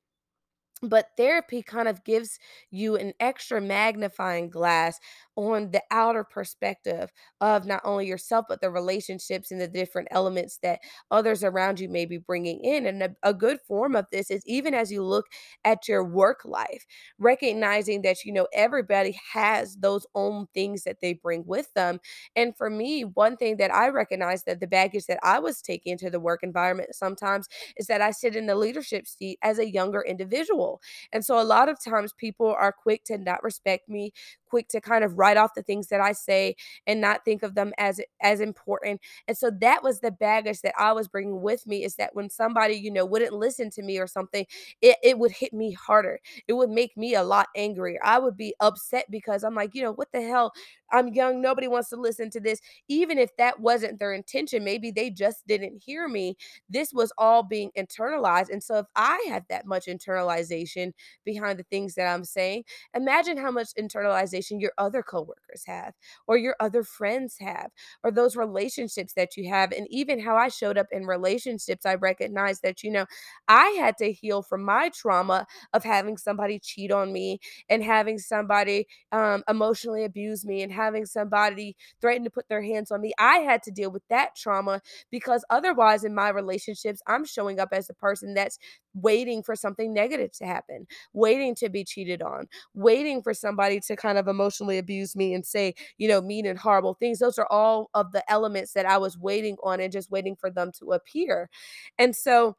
But 0.81 1.09
therapy 1.17 1.61
kind 1.63 1.87
of 1.87 2.03
gives 2.03 2.39
you 2.71 2.95
an 2.97 3.13
extra 3.19 3.59
magnifying 3.61 4.49
glass 4.49 4.99
on 5.35 5.71
the 5.71 5.81
outer 5.91 6.23
perspective 6.23 7.11
of 7.41 7.65
not 7.65 7.81
only 7.83 8.07
yourself, 8.07 8.45
but 8.49 8.61
the 8.61 8.69
relationships 8.71 9.51
and 9.51 9.61
the 9.61 9.67
different 9.67 10.07
elements 10.11 10.57
that 10.63 10.79
others 11.11 11.43
around 11.43 11.79
you 11.79 11.89
may 11.89 12.05
be 12.05 12.17
bringing 12.17 12.59
in. 12.63 12.85
And 12.85 13.01
a, 13.03 13.15
a 13.23 13.33
good 13.33 13.59
form 13.67 13.95
of 13.95 14.05
this 14.11 14.29
is 14.31 14.41
even 14.45 14.73
as 14.73 14.91
you 14.91 15.03
look 15.03 15.25
at 15.63 15.87
your 15.87 16.03
work 16.03 16.41
life, 16.45 16.85
recognizing 17.19 18.01
that, 18.03 18.23
you 18.25 18.31
know, 18.33 18.47
everybody 18.53 19.19
has 19.33 19.75
those 19.77 20.05
own 20.15 20.47
things 20.53 20.83
that 20.83 20.97
they 21.01 21.13
bring 21.13 21.43
with 21.45 21.73
them. 21.73 21.99
And 22.35 22.55
for 22.55 22.69
me, 22.69 23.01
one 23.03 23.37
thing 23.37 23.57
that 23.57 23.73
I 23.73 23.89
recognize 23.89 24.43
that 24.43 24.59
the 24.59 24.67
baggage 24.67 25.05
that 25.05 25.19
I 25.23 25.39
was 25.39 25.61
taking 25.61 25.91
into 25.93 26.09
the 26.09 26.19
work 26.19 26.43
environment 26.43 26.95
sometimes 26.95 27.47
is 27.77 27.87
that 27.87 28.01
I 28.01 28.11
sit 28.11 28.35
in 28.35 28.45
the 28.47 28.55
leadership 28.55 29.07
seat 29.07 29.39
as 29.41 29.59
a 29.59 29.69
younger 29.69 30.01
individual. 30.01 30.66
And 31.13 31.23
so 31.25 31.39
a 31.39 31.43
lot 31.43 31.69
of 31.69 31.77
times 31.83 32.13
people 32.13 32.47
are 32.47 32.71
quick 32.71 33.03
to 33.05 33.17
not 33.17 33.43
respect 33.43 33.89
me, 33.89 34.13
quick 34.49 34.67
to 34.69 34.81
kind 34.81 35.03
of 35.03 35.17
write 35.17 35.37
off 35.37 35.53
the 35.55 35.63
things 35.63 35.87
that 35.87 36.01
I 36.01 36.11
say 36.13 36.55
and 36.85 37.01
not 37.01 37.25
think 37.25 37.43
of 37.43 37.55
them 37.55 37.73
as 37.77 37.99
as 38.21 38.39
important. 38.39 39.01
And 39.27 39.37
so 39.37 39.51
that 39.61 39.83
was 39.83 39.99
the 39.99 40.11
baggage 40.11 40.61
that 40.61 40.73
I 40.79 40.93
was 40.93 41.07
bringing 41.07 41.41
with 41.41 41.65
me 41.67 41.83
is 41.83 41.95
that 41.95 42.15
when 42.15 42.29
somebody, 42.29 42.75
you 42.75 42.91
know, 42.91 43.05
wouldn't 43.05 43.33
listen 43.33 43.69
to 43.71 43.81
me 43.81 43.97
or 43.99 44.07
something, 44.07 44.45
it, 44.81 44.97
it 45.03 45.19
would 45.19 45.31
hit 45.31 45.53
me 45.53 45.71
harder. 45.71 46.19
It 46.47 46.53
would 46.53 46.69
make 46.69 46.95
me 46.97 47.15
a 47.15 47.23
lot 47.23 47.47
angrier. 47.55 47.99
I 48.03 48.19
would 48.19 48.37
be 48.37 48.55
upset 48.59 49.05
because 49.09 49.43
I'm 49.43 49.55
like, 49.55 49.75
you 49.75 49.83
know, 49.83 49.93
what 49.93 50.11
the 50.11 50.21
hell? 50.21 50.53
I'm 50.91 51.09
young. 51.09 51.41
Nobody 51.41 51.67
wants 51.67 51.89
to 51.89 51.95
listen 51.97 52.29
to 52.31 52.39
this. 52.39 52.61
Even 52.87 53.17
if 53.17 53.35
that 53.37 53.59
wasn't 53.59 53.99
their 53.99 54.13
intention, 54.13 54.63
maybe 54.63 54.91
they 54.91 55.09
just 55.09 55.45
didn't 55.47 55.83
hear 55.83 56.07
me. 56.07 56.37
This 56.69 56.93
was 56.93 57.11
all 57.17 57.43
being 57.43 57.71
internalized. 57.77 58.49
And 58.49 58.63
so 58.63 58.77
if 58.77 58.85
I 58.95 59.23
had 59.27 59.43
that 59.49 59.65
much 59.65 59.85
internalization 59.87 60.93
behind 61.25 61.59
the 61.59 61.63
things 61.63 61.95
that 61.95 62.07
I'm 62.07 62.23
saying, 62.23 62.63
imagine 62.95 63.37
how 63.37 63.51
much 63.51 63.69
internalization 63.79 64.36
your 64.41 64.71
other 64.77 65.03
coworkers 65.03 65.63
have, 65.65 65.93
or 66.27 66.37
your 66.37 66.55
other 66.59 66.83
friends 66.83 67.37
have, 67.39 67.71
or 68.03 68.11
those 68.11 68.35
relationships 68.35 69.13
that 69.13 69.35
you 69.37 69.49
have. 69.49 69.71
And 69.71 69.87
even 69.89 70.19
how 70.19 70.35
I 70.35 70.49
showed 70.49 70.77
up 70.77 70.87
in 70.91 71.05
relationships, 71.05 71.85
I 71.85 71.95
recognized 71.95 72.61
that, 72.63 72.83
you 72.83 72.91
know, 72.91 73.05
I 73.47 73.69
had 73.79 73.97
to 73.97 74.11
heal 74.11 74.41
from 74.41 74.63
my 74.63 74.89
trauma 74.89 75.45
of 75.73 75.83
having 75.83 76.17
somebody 76.17 76.59
cheat 76.59 76.91
on 76.91 77.11
me 77.13 77.39
and 77.69 77.83
having 77.83 78.17
somebody 78.17 78.87
um, 79.11 79.43
emotionally 79.49 80.03
abuse 80.03 80.45
me 80.45 80.61
and 80.61 80.71
having 80.71 81.05
somebody 81.05 81.75
threaten 82.01 82.23
to 82.23 82.29
put 82.29 82.47
their 82.49 82.61
hands 82.61 82.91
on 82.91 83.01
me. 83.01 83.13
I 83.17 83.37
had 83.39 83.63
to 83.63 83.71
deal 83.71 83.91
with 83.91 84.03
that 84.09 84.35
trauma 84.35 84.81
because 85.11 85.45
otherwise, 85.49 86.03
in 86.03 86.13
my 86.15 86.29
relationships, 86.29 87.01
I'm 87.07 87.25
showing 87.25 87.59
up 87.59 87.69
as 87.71 87.89
a 87.89 87.93
person 87.93 88.33
that's 88.33 88.57
waiting 89.01 89.43
for 89.43 89.55
something 89.55 89.93
negative 89.93 90.31
to 90.33 90.45
happen, 90.45 90.87
waiting 91.13 91.55
to 91.55 91.69
be 91.69 91.83
cheated 91.83 92.21
on, 92.21 92.47
waiting 92.73 93.21
for 93.21 93.33
somebody 93.33 93.79
to 93.81 93.95
kind 93.95 94.17
of 94.17 94.27
emotionally 94.27 94.77
abuse 94.77 95.15
me 95.15 95.33
and 95.33 95.45
say, 95.45 95.73
you 95.97 96.07
know, 96.07 96.21
mean 96.21 96.45
and 96.45 96.59
horrible 96.59 96.93
things. 96.95 97.19
Those 97.19 97.37
are 97.37 97.47
all 97.51 97.89
of 97.93 98.11
the 98.11 98.29
elements 98.31 98.73
that 98.73 98.85
I 98.85 98.97
was 98.97 99.17
waiting 99.17 99.57
on 99.63 99.79
and 99.79 99.91
just 99.91 100.11
waiting 100.11 100.35
for 100.35 100.49
them 100.49 100.71
to 100.79 100.91
appear. 100.93 101.49
And 101.97 102.15
so, 102.15 102.55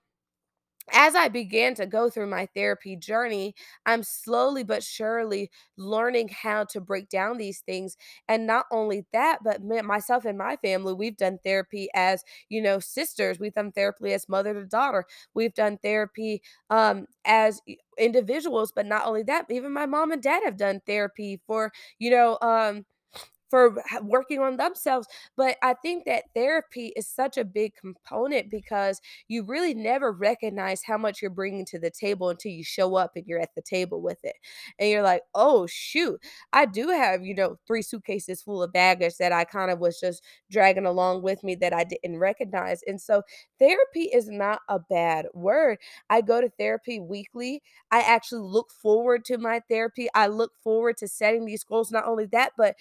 as 0.92 1.14
I 1.14 1.28
began 1.28 1.74
to 1.76 1.86
go 1.86 2.10
through 2.10 2.28
my 2.28 2.46
therapy 2.54 2.96
journey, 2.96 3.54
I'm 3.86 4.02
slowly 4.02 4.64
but 4.64 4.82
surely 4.82 5.50
learning 5.76 6.28
how 6.28 6.64
to 6.64 6.80
break 6.80 7.08
down 7.08 7.38
these 7.38 7.60
things. 7.60 7.96
And 8.28 8.46
not 8.46 8.66
only 8.70 9.06
that, 9.12 9.38
but 9.44 9.62
myself 9.62 10.24
and 10.24 10.38
my 10.38 10.56
family, 10.56 10.94
we've 10.94 11.16
done 11.16 11.38
therapy 11.44 11.88
as, 11.94 12.22
you 12.48 12.60
know, 12.62 12.78
sisters. 12.78 13.38
We've 13.38 13.54
done 13.54 13.72
therapy 13.72 14.12
as 14.12 14.28
mother 14.28 14.54
to 14.54 14.64
daughter. 14.64 15.04
We've 15.34 15.54
done 15.54 15.78
therapy 15.78 16.42
um, 16.70 17.06
as 17.24 17.60
individuals. 17.98 18.72
But 18.74 18.86
not 18.86 19.06
only 19.06 19.22
that, 19.24 19.46
even 19.50 19.72
my 19.72 19.86
mom 19.86 20.12
and 20.12 20.22
dad 20.22 20.42
have 20.44 20.56
done 20.56 20.80
therapy 20.86 21.40
for, 21.46 21.72
you 21.98 22.10
know, 22.10 22.38
um, 22.42 22.84
for 23.50 23.82
working 24.02 24.40
on 24.40 24.56
themselves. 24.56 25.06
But 25.36 25.56
I 25.62 25.74
think 25.74 26.04
that 26.04 26.24
therapy 26.34 26.92
is 26.96 27.06
such 27.06 27.36
a 27.36 27.44
big 27.44 27.74
component 27.74 28.50
because 28.50 29.00
you 29.28 29.44
really 29.44 29.74
never 29.74 30.12
recognize 30.12 30.82
how 30.84 30.98
much 30.98 31.22
you're 31.22 31.30
bringing 31.30 31.64
to 31.66 31.78
the 31.78 31.90
table 31.90 32.30
until 32.30 32.52
you 32.52 32.64
show 32.64 32.96
up 32.96 33.12
and 33.16 33.26
you're 33.26 33.40
at 33.40 33.54
the 33.54 33.62
table 33.62 34.00
with 34.02 34.18
it. 34.24 34.36
And 34.78 34.90
you're 34.90 35.02
like, 35.02 35.22
oh, 35.34 35.66
shoot, 35.66 36.20
I 36.52 36.66
do 36.66 36.88
have, 36.88 37.22
you 37.22 37.34
know, 37.34 37.56
three 37.66 37.82
suitcases 37.82 38.42
full 38.42 38.62
of 38.62 38.72
baggage 38.72 39.16
that 39.18 39.32
I 39.32 39.44
kind 39.44 39.70
of 39.70 39.78
was 39.78 40.00
just 40.00 40.22
dragging 40.50 40.86
along 40.86 41.22
with 41.22 41.42
me 41.42 41.54
that 41.56 41.72
I 41.74 41.84
didn't 41.84 42.18
recognize. 42.18 42.82
And 42.86 43.00
so 43.00 43.22
therapy 43.58 44.04
is 44.04 44.28
not 44.28 44.60
a 44.68 44.78
bad 44.78 45.26
word. 45.34 45.78
I 46.10 46.20
go 46.20 46.40
to 46.40 46.50
therapy 46.58 47.00
weekly. 47.00 47.62
I 47.90 48.00
actually 48.00 48.42
look 48.42 48.70
forward 48.70 49.24
to 49.26 49.38
my 49.38 49.60
therapy. 49.68 50.08
I 50.14 50.26
look 50.26 50.52
forward 50.62 50.96
to 50.98 51.08
setting 51.08 51.44
these 51.44 51.64
goals. 51.64 51.90
Not 51.90 52.06
only 52.06 52.26
that, 52.26 52.52
but 52.56 52.76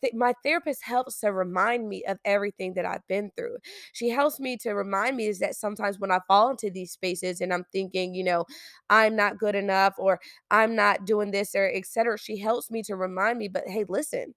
th- 0.00 0.09
my 0.14 0.34
therapist 0.44 0.82
helps 0.84 1.20
to 1.20 1.32
remind 1.32 1.88
me 1.88 2.04
of 2.04 2.18
everything 2.24 2.74
that 2.74 2.84
I've 2.86 3.06
been 3.08 3.30
through. 3.36 3.58
She 3.92 4.08
helps 4.10 4.40
me 4.40 4.56
to 4.58 4.72
remind 4.72 5.16
me 5.16 5.26
is 5.26 5.38
that 5.40 5.56
sometimes 5.56 5.98
when 5.98 6.10
I 6.10 6.20
fall 6.28 6.50
into 6.50 6.70
these 6.70 6.92
spaces 6.92 7.40
and 7.40 7.52
I'm 7.52 7.64
thinking, 7.72 8.14
you 8.14 8.24
know, 8.24 8.44
I'm 8.90 9.16
not 9.16 9.38
good 9.38 9.54
enough 9.54 9.94
or 9.98 10.20
I'm 10.50 10.74
not 10.74 11.04
doing 11.04 11.30
this 11.30 11.54
or 11.54 11.70
etc. 11.72 12.18
She 12.18 12.38
helps 12.38 12.70
me 12.70 12.82
to 12.84 12.96
remind 12.96 13.38
me, 13.38 13.48
but 13.48 13.64
hey, 13.66 13.84
listen, 13.88 14.34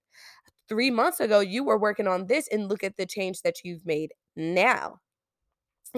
three 0.70 0.92
months 0.92 1.20
ago 1.20 1.40
you 1.42 1.64
were 1.64 1.80
working 1.80 2.08
on 2.08 2.28
this 2.28 2.48
and 2.50 2.70
look 2.70 2.84
at 2.84 2.98
the 2.98 3.06
change 3.06 3.42
that 3.44 3.64
you've 3.64 3.86
made 3.86 4.14
now. 4.36 5.00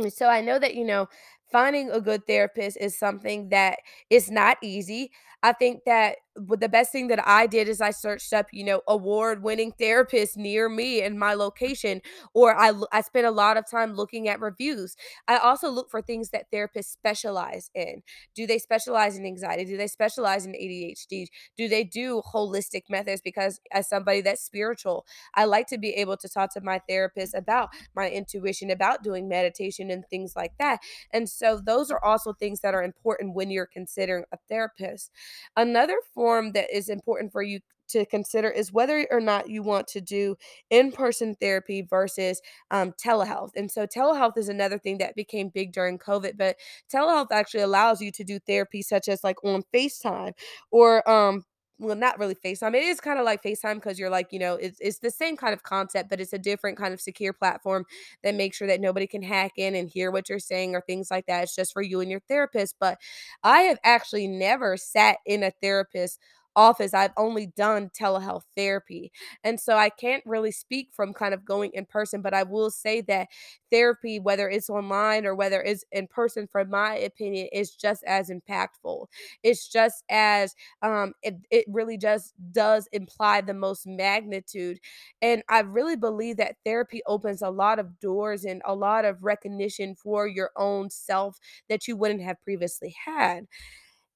So 0.09 0.27
I 0.27 0.41
know 0.41 0.59
that, 0.59 0.75
you 0.75 0.83
know, 0.83 1.07
finding 1.51 1.89
a 1.89 2.01
good 2.01 2.27
therapist 2.27 2.77
is 2.81 2.97
something 2.99 3.49
that 3.49 3.79
is 4.09 4.29
not 4.29 4.57
easy. 4.61 5.11
I 5.41 5.53
think 5.53 5.83
that 5.85 6.17
but 6.35 6.59
the 6.59 6.69
best 6.69 6.91
thing 6.91 7.07
that 7.07 7.25
I 7.27 7.47
did 7.47 7.69
is 7.69 7.81
I 7.81 7.91
searched 7.91 8.33
up, 8.33 8.47
you 8.51 8.63
know, 8.63 8.81
award-winning 8.87 9.73
therapists 9.79 10.35
near 10.35 10.67
me 10.67 11.01
in 11.01 11.17
my 11.17 11.33
location, 11.33 12.01
or 12.33 12.55
I, 12.55 12.73
I 12.91 13.01
spent 13.01 13.25
a 13.25 13.31
lot 13.31 13.57
of 13.57 13.69
time 13.69 13.93
looking 13.93 14.27
at 14.27 14.41
reviews. 14.41 14.95
I 15.27 15.37
also 15.37 15.69
look 15.69 15.89
for 15.89 16.01
things 16.01 16.31
that 16.31 16.51
therapists 16.51 16.91
specialize 16.91 17.71
in. 17.73 18.03
Do 18.35 18.45
they 18.45 18.59
specialize 18.59 19.17
in 19.17 19.25
anxiety? 19.25 19.65
Do 19.65 19.77
they 19.77 19.87
specialize 19.87 20.45
in 20.45 20.53
ADHD? 20.53 21.27
Do 21.57 21.67
they 21.69 21.83
do 21.83 22.21
holistic 22.33 22.83
methods? 22.89 23.21
Because 23.23 23.61
as 23.71 23.87
somebody 23.87 24.21
that's 24.21 24.43
spiritual, 24.43 25.05
I 25.35 25.45
like 25.45 25.67
to 25.67 25.77
be 25.77 25.91
able 25.91 26.17
to 26.17 26.27
talk 26.27 26.53
to 26.53 26.61
my 26.61 26.79
therapist 26.87 27.33
about 27.33 27.69
my 27.95 28.09
intuition, 28.09 28.69
about 28.69 29.03
doing 29.03 29.29
meditation 29.29 29.89
and 29.89 30.03
things 30.09 30.35
like 30.35 30.53
that. 30.59 30.79
And 31.13 31.29
so 31.29 31.61
those 31.63 31.91
are 31.91 32.03
also 32.03 32.33
things 32.33 32.59
that 32.61 32.73
are 32.73 32.83
important 32.83 33.35
when 33.35 33.51
you're 33.51 33.65
considering 33.65 34.25
a 34.33 34.37
therapist. 34.49 35.11
Another 35.55 35.97
form 36.13 36.24
that 36.53 36.75
is 36.75 36.89
important 36.89 37.31
for 37.31 37.41
you 37.41 37.59
to 37.87 38.05
consider 38.05 38.49
is 38.49 38.71
whether 38.71 39.07
or 39.11 39.19
not 39.21 39.49
you 39.49 39.61
want 39.61 39.87
to 39.87 40.01
do 40.01 40.35
in-person 40.69 41.35
therapy 41.35 41.81
versus 41.81 42.41
um, 42.71 42.93
telehealth. 42.93 43.51
And 43.55 43.69
so 43.71 43.85
telehealth 43.85 44.37
is 44.37 44.49
another 44.49 44.79
thing 44.79 44.97
that 44.97 45.15
became 45.15 45.49
big 45.49 45.71
during 45.71 45.99
COVID, 45.99 46.37
but 46.37 46.57
telehealth 46.91 47.27
actually 47.31 47.61
allows 47.61 48.01
you 48.01 48.11
to 48.11 48.23
do 48.23 48.39
therapy 48.39 48.81
such 48.81 49.07
as 49.07 49.23
like 49.23 49.43
on 49.43 49.63
FaceTime 49.73 50.33
or 50.71 51.07
um 51.09 51.43
well, 51.77 51.95
not 51.95 52.19
really 52.19 52.35
FaceTime. 52.35 52.73
It 52.75 52.83
is 52.83 53.01
kind 53.01 53.19
of 53.19 53.25
like 53.25 53.43
FaceTime 53.43 53.75
because 53.75 53.99
you're 53.99 54.09
like, 54.09 54.31
you 54.31 54.39
know, 54.39 54.55
it's 54.55 54.77
it's 54.79 54.99
the 54.99 55.11
same 55.11 55.35
kind 55.35 55.53
of 55.53 55.63
concept, 55.63 56.09
but 56.09 56.21
it's 56.21 56.31
a 56.33 56.37
different 56.39 56.77
kind 56.77 56.93
of 56.93 57.01
secure 57.01 57.33
platform 57.33 57.85
that 58.23 58.33
makes 58.35 58.57
sure 58.57 58.67
that 58.67 58.79
nobody 58.79 59.07
can 59.07 59.21
hack 59.21 59.51
in 59.57 59.75
and 59.75 59.89
hear 59.89 60.09
what 60.11 60.29
you're 60.29 60.39
saying 60.39 60.73
or 60.75 60.81
things 60.81 61.11
like 61.11 61.25
that. 61.25 61.43
It's 61.43 61.55
just 61.55 61.73
for 61.73 61.81
you 61.81 61.99
and 61.99 62.09
your 62.09 62.21
therapist. 62.29 62.75
But 62.79 62.97
I 63.43 63.61
have 63.63 63.79
actually 63.83 64.27
never 64.27 64.77
sat 64.77 65.17
in 65.25 65.43
a 65.43 65.51
therapist 65.61 66.19
office. 66.55 66.93
I've 66.93 67.11
only 67.17 67.47
done 67.47 67.89
telehealth 67.89 68.43
therapy. 68.55 69.11
And 69.43 69.59
so 69.59 69.75
I 69.77 69.89
can't 69.89 70.23
really 70.25 70.51
speak 70.51 70.89
from 70.93 71.13
kind 71.13 71.33
of 71.33 71.45
going 71.45 71.71
in 71.73 71.85
person, 71.85 72.21
but 72.21 72.33
I 72.33 72.43
will 72.43 72.71
say 72.71 73.01
that 73.01 73.27
therapy, 73.71 74.19
whether 74.19 74.49
it's 74.49 74.69
online 74.69 75.25
or 75.25 75.35
whether 75.35 75.61
it's 75.61 75.83
in 75.91 76.07
person, 76.07 76.47
from 76.47 76.69
my 76.69 76.95
opinion, 76.95 77.47
is 77.51 77.71
just 77.75 78.03
as 78.05 78.29
impactful. 78.29 79.07
It's 79.43 79.67
just 79.67 80.03
as 80.09 80.55
um 80.81 81.13
it, 81.23 81.35
it 81.51 81.65
really 81.67 81.97
just 81.97 82.33
does 82.51 82.87
imply 82.91 83.41
the 83.41 83.53
most 83.53 83.85
magnitude. 83.87 84.79
And 85.21 85.43
I 85.49 85.59
really 85.61 85.95
believe 85.95 86.37
that 86.37 86.57
therapy 86.65 87.01
opens 87.07 87.41
a 87.41 87.49
lot 87.49 87.79
of 87.79 87.99
doors 87.99 88.45
and 88.45 88.61
a 88.65 88.75
lot 88.75 89.05
of 89.05 89.23
recognition 89.23 89.95
for 89.95 90.27
your 90.27 90.51
own 90.55 90.89
self 90.89 91.37
that 91.69 91.87
you 91.87 91.95
wouldn't 91.95 92.21
have 92.21 92.41
previously 92.43 92.95
had. 93.05 93.47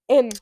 And 0.09 0.39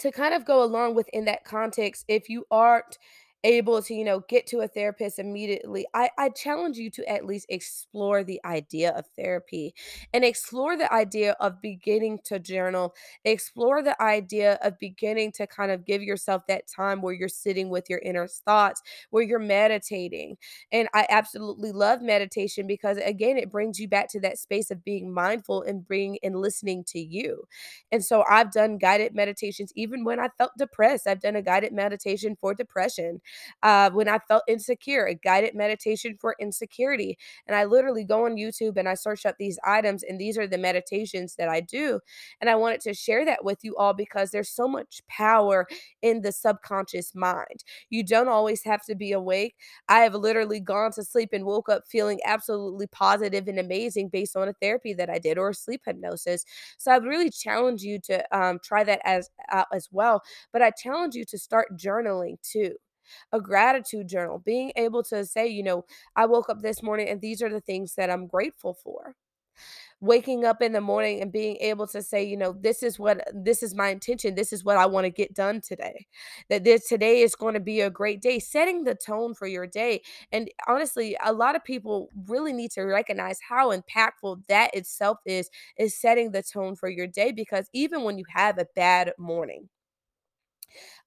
to 0.00 0.12
kind 0.12 0.34
of 0.34 0.44
go 0.44 0.62
along 0.62 0.94
within 0.94 1.24
that 1.26 1.44
context, 1.44 2.04
if 2.08 2.28
you 2.28 2.46
aren't 2.50 2.98
able 3.44 3.82
to, 3.82 3.94
you 3.94 4.04
know, 4.04 4.20
get 4.28 4.46
to 4.48 4.60
a 4.60 4.68
therapist 4.68 5.18
immediately, 5.18 5.86
I, 5.94 6.10
I 6.18 6.30
challenge 6.30 6.78
you 6.78 6.90
to 6.92 7.08
at 7.08 7.26
least 7.26 7.46
explore 7.50 8.24
the 8.24 8.40
idea 8.44 8.90
of 8.92 9.06
therapy 9.16 9.74
and 10.12 10.24
explore 10.24 10.76
the 10.76 10.92
idea 10.92 11.32
of 11.40 11.60
beginning 11.60 12.20
to 12.24 12.38
journal, 12.38 12.94
explore 13.24 13.82
the 13.82 14.00
idea 14.02 14.54
of 14.62 14.78
beginning 14.78 15.32
to 15.32 15.46
kind 15.46 15.70
of 15.70 15.84
give 15.84 16.02
yourself 16.02 16.46
that 16.48 16.66
time 16.66 17.02
where 17.02 17.12
you're 17.14 17.28
sitting 17.28 17.68
with 17.68 17.90
your 17.90 18.00
inner 18.00 18.26
thoughts, 18.26 18.82
where 19.10 19.22
you're 19.22 19.38
meditating. 19.38 20.36
And 20.72 20.88
I 20.94 21.06
absolutely 21.10 21.72
love 21.72 22.00
meditation 22.02 22.66
because 22.66 22.98
again, 22.98 23.36
it 23.36 23.50
brings 23.52 23.78
you 23.78 23.88
back 23.88 24.08
to 24.10 24.20
that 24.20 24.38
space 24.38 24.70
of 24.70 24.84
being 24.84 25.12
mindful 25.12 25.62
and 25.62 25.86
being 25.86 26.18
and 26.22 26.36
listening 26.40 26.84
to 26.88 26.98
you. 26.98 27.44
And 27.92 28.04
so 28.04 28.24
I've 28.28 28.52
done 28.52 28.78
guided 28.78 29.14
meditations 29.14 29.72
even 29.76 30.04
when 30.04 30.20
I 30.20 30.28
felt 30.38 30.52
depressed. 30.58 31.06
I've 31.06 31.20
done 31.20 31.36
a 31.36 31.42
guided 31.42 31.72
meditation 31.72 32.36
for 32.40 32.54
depression. 32.54 33.20
Uh, 33.62 33.90
when 33.90 34.08
I 34.08 34.18
felt 34.28 34.42
insecure, 34.48 35.06
a 35.06 35.14
guided 35.14 35.54
meditation 35.54 36.16
for 36.20 36.36
insecurity. 36.40 37.18
And 37.46 37.56
I 37.56 37.64
literally 37.64 38.04
go 38.04 38.26
on 38.26 38.36
YouTube 38.36 38.76
and 38.76 38.88
I 38.88 38.94
search 38.94 39.26
up 39.26 39.36
these 39.38 39.58
items, 39.64 40.02
and 40.02 40.20
these 40.20 40.38
are 40.38 40.46
the 40.46 40.58
meditations 40.58 41.36
that 41.36 41.48
I 41.48 41.60
do. 41.60 42.00
And 42.40 42.50
I 42.50 42.54
wanted 42.56 42.80
to 42.82 42.94
share 42.94 43.24
that 43.24 43.44
with 43.44 43.58
you 43.62 43.76
all 43.76 43.94
because 43.94 44.30
there's 44.30 44.50
so 44.50 44.68
much 44.68 45.00
power 45.08 45.66
in 46.02 46.22
the 46.22 46.32
subconscious 46.32 47.14
mind. 47.14 47.64
You 47.90 48.02
don't 48.04 48.28
always 48.28 48.62
have 48.64 48.84
to 48.86 48.94
be 48.94 49.12
awake. 49.12 49.54
I 49.88 50.00
have 50.00 50.14
literally 50.14 50.60
gone 50.60 50.92
to 50.92 51.04
sleep 51.04 51.30
and 51.32 51.44
woke 51.44 51.68
up 51.68 51.84
feeling 51.88 52.20
absolutely 52.24 52.86
positive 52.88 53.48
and 53.48 53.58
amazing 53.58 54.08
based 54.08 54.36
on 54.36 54.48
a 54.48 54.54
therapy 54.60 54.94
that 54.94 55.10
I 55.10 55.18
did 55.18 55.38
or 55.38 55.52
sleep 55.52 55.82
hypnosis. 55.86 56.44
So 56.78 56.92
I 56.92 56.98
would 56.98 57.08
really 57.08 57.30
challenge 57.30 57.82
you 57.82 57.98
to 58.00 58.36
um, 58.36 58.58
try 58.62 58.84
that 58.84 59.00
as 59.04 59.30
uh, 59.52 59.64
as 59.72 59.88
well. 59.92 60.22
But 60.52 60.62
I 60.62 60.70
challenge 60.70 61.14
you 61.14 61.24
to 61.26 61.38
start 61.38 61.76
journaling 61.76 62.36
too 62.42 62.74
a 63.32 63.40
gratitude 63.40 64.08
journal, 64.08 64.38
being 64.44 64.72
able 64.76 65.02
to 65.04 65.24
say, 65.24 65.46
you 65.46 65.62
know, 65.62 65.84
I 66.16 66.26
woke 66.26 66.48
up 66.48 66.62
this 66.62 66.82
morning 66.82 67.08
and 67.08 67.20
these 67.20 67.42
are 67.42 67.50
the 67.50 67.60
things 67.60 67.94
that 67.96 68.10
I'm 68.10 68.26
grateful 68.26 68.74
for. 68.74 69.14
Waking 70.00 70.44
up 70.44 70.60
in 70.60 70.72
the 70.72 70.80
morning 70.80 71.22
and 71.22 71.32
being 71.32 71.56
able 71.60 71.86
to 71.86 72.02
say, 72.02 72.22
you 72.24 72.36
know, 72.36 72.52
this 72.60 72.82
is 72.82 72.98
what 72.98 73.26
this 73.32 73.62
is 73.62 73.74
my 73.74 73.88
intention. 73.88 74.34
This 74.34 74.52
is 74.52 74.64
what 74.64 74.76
I 74.76 74.84
want 74.84 75.04
to 75.04 75.10
get 75.10 75.32
done 75.32 75.62
today. 75.62 76.06
That 76.50 76.64
this 76.64 76.88
today 76.88 77.22
is 77.22 77.34
going 77.34 77.54
to 77.54 77.60
be 77.60 77.80
a 77.80 77.88
great 77.88 78.20
day. 78.20 78.38
Setting 78.38 78.84
the 78.84 78.96
tone 78.96 79.34
for 79.34 79.46
your 79.46 79.66
day. 79.66 80.02
And 80.30 80.50
honestly, 80.68 81.16
a 81.24 81.32
lot 81.32 81.56
of 81.56 81.64
people 81.64 82.10
really 82.26 82.52
need 82.52 82.72
to 82.72 82.82
recognize 82.82 83.38
how 83.48 83.74
impactful 83.74 84.46
that 84.48 84.74
itself 84.74 85.18
is, 85.24 85.48
is 85.78 85.98
setting 85.98 86.32
the 86.32 86.42
tone 86.42 86.76
for 86.76 86.90
your 86.90 87.06
day. 87.06 87.32
Because 87.32 87.70
even 87.72 88.02
when 88.02 88.18
you 88.18 88.24
have 88.28 88.58
a 88.58 88.66
bad 88.76 89.12
morning, 89.16 89.68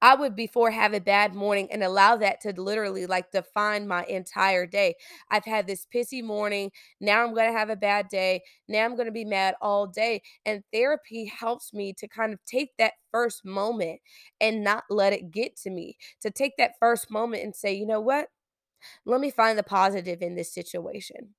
I 0.01 0.15
would 0.15 0.35
before 0.35 0.71
have 0.71 0.93
a 0.93 1.01
bad 1.01 1.35
morning 1.35 1.67
and 1.71 1.83
allow 1.83 2.17
that 2.17 2.41
to 2.41 2.53
literally 2.59 3.05
like 3.05 3.31
define 3.31 3.87
my 3.87 4.03
entire 4.05 4.65
day. 4.65 4.95
I've 5.31 5.45
had 5.45 5.67
this 5.67 5.87
pissy 5.93 6.23
morning. 6.23 6.71
Now 7.01 7.23
I'm 7.23 7.33
going 7.33 7.51
to 7.51 7.57
have 7.57 7.69
a 7.69 7.75
bad 7.75 8.09
day. 8.09 8.41
Now 8.67 8.85
I'm 8.85 8.95
going 8.95 9.07
to 9.07 9.11
be 9.11 9.25
mad 9.25 9.55
all 9.61 9.87
day. 9.87 10.21
And 10.45 10.63
therapy 10.73 11.25
helps 11.25 11.73
me 11.73 11.93
to 11.93 12.07
kind 12.07 12.33
of 12.33 12.39
take 12.45 12.69
that 12.77 12.93
first 13.11 13.45
moment 13.45 13.99
and 14.39 14.63
not 14.63 14.83
let 14.89 15.13
it 15.13 15.31
get 15.31 15.55
to 15.57 15.69
me. 15.69 15.97
To 16.21 16.31
take 16.31 16.57
that 16.57 16.73
first 16.79 17.09
moment 17.09 17.43
and 17.43 17.55
say, 17.55 17.73
you 17.73 17.85
know 17.85 18.01
what? 18.01 18.27
Let 19.05 19.21
me 19.21 19.31
find 19.31 19.57
the 19.57 19.63
positive 19.63 20.21
in 20.21 20.35
this 20.35 20.53
situation. 20.53 21.35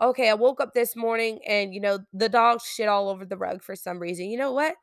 Okay, 0.00 0.28
I 0.28 0.34
woke 0.34 0.60
up 0.60 0.74
this 0.74 0.94
morning 0.94 1.40
and, 1.46 1.72
you 1.72 1.80
know, 1.80 2.00
the 2.12 2.28
dog 2.28 2.60
shit 2.60 2.88
all 2.88 3.08
over 3.08 3.24
the 3.24 3.36
rug 3.38 3.62
for 3.62 3.74
some 3.74 3.98
reason. 3.98 4.26
You 4.26 4.36
know 4.38 4.52
what? 4.52 4.74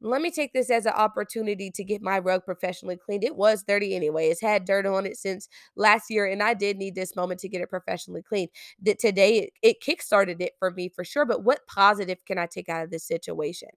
Let 0.00 0.22
me 0.22 0.30
take 0.30 0.52
this 0.52 0.70
as 0.70 0.86
an 0.86 0.92
opportunity 0.92 1.70
to 1.70 1.84
get 1.84 2.02
my 2.02 2.18
rug 2.18 2.44
professionally 2.44 2.96
cleaned. 2.96 3.24
It 3.24 3.36
was 3.36 3.62
dirty 3.62 3.94
anyway. 3.94 4.28
It's 4.28 4.40
had 4.40 4.64
dirt 4.64 4.86
on 4.86 5.06
it 5.06 5.16
since 5.16 5.48
last 5.76 6.10
year, 6.10 6.26
and 6.26 6.42
I 6.42 6.54
did 6.54 6.76
need 6.76 6.94
this 6.94 7.16
moment 7.16 7.40
to 7.40 7.48
get 7.48 7.60
it 7.60 7.70
professionally 7.70 8.22
cleaned. 8.22 8.50
That 8.82 8.98
today 8.98 9.38
it, 9.38 9.52
it 9.62 9.82
kickstarted 9.82 10.40
it 10.40 10.52
for 10.58 10.70
me 10.70 10.88
for 10.88 11.04
sure. 11.04 11.24
But 11.24 11.44
what 11.44 11.66
positive 11.66 12.18
can 12.26 12.38
I 12.38 12.46
take 12.46 12.68
out 12.68 12.84
of 12.84 12.90
this 12.90 13.04
situation? 13.04 13.70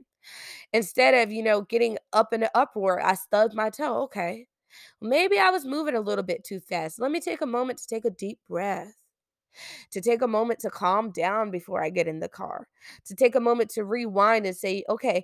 Instead 0.74 1.14
of, 1.14 1.32
you 1.32 1.44
know, 1.44 1.62
getting 1.62 1.98
up 2.14 2.34
in 2.34 2.44
an 2.44 2.50
uproar, 2.54 3.04
I 3.04 3.16
stubbed 3.16 3.54
my 3.54 3.70
toe. 3.70 4.04
Okay. 4.04 4.48
Maybe 5.02 5.38
I 5.38 5.50
was 5.50 5.66
moving 5.66 5.96
a 5.96 6.02
little 6.02 6.24
bit 6.24 6.44
too 6.44 6.60
fast. 6.62 7.00
Let 7.00 7.12
me 7.12 7.20
take 7.20 7.42
a 7.42 7.46
moment 7.46 7.80
to 7.80 7.88
take 7.88 8.06
a 8.06 8.10
deep 8.10 8.40
breath 8.48 8.96
to 9.92 10.02
take 10.02 10.22
a 10.22 10.28
moment 10.28 10.60
to 10.60 10.70
calm 10.70 11.12
down 11.12 11.52
before 11.52 11.84
I 11.84 11.90
get 11.90 12.08
in 12.08 12.20
the 12.20 12.30
car, 12.30 12.68
to 13.06 13.16
take 13.16 13.36
a 13.36 13.40
moment 13.40 13.70
to 13.72 13.84
rewind 13.84 14.46
and 14.46 14.56
say, 14.56 14.84
okay, 14.90 15.24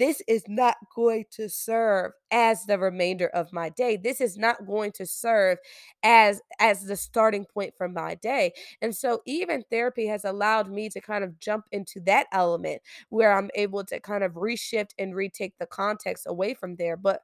this 0.00 0.22
is 0.26 0.44
not 0.48 0.76
going 0.96 1.26
to 1.32 1.50
serve 1.50 2.12
as 2.32 2.64
the 2.64 2.78
remainder 2.78 3.28
of 3.28 3.52
my 3.52 3.68
day. 3.68 3.98
This 3.98 4.22
is 4.22 4.38
not 4.38 4.66
going 4.66 4.92
to 4.92 5.04
serve 5.04 5.58
as 6.02 6.40
as 6.58 6.84
the 6.86 6.96
starting 6.96 7.44
point 7.44 7.74
for 7.76 7.86
my 7.86 8.14
day. 8.14 8.54
And 8.80 8.96
so 8.96 9.20
even 9.26 9.62
therapy 9.70 10.06
has 10.06 10.24
allowed 10.24 10.70
me 10.70 10.88
to 10.88 11.02
kind 11.02 11.22
of 11.22 11.38
jump 11.38 11.66
into 11.70 12.00
that 12.06 12.26
element 12.32 12.80
where 13.10 13.32
i'm 13.36 13.50
able 13.54 13.84
to 13.84 14.00
kind 14.00 14.24
of 14.24 14.32
reshift 14.32 14.90
and 14.98 15.14
retake 15.14 15.54
the 15.58 15.66
context 15.66 16.24
away 16.26 16.54
from 16.54 16.76
there. 16.76 16.96
But 16.96 17.22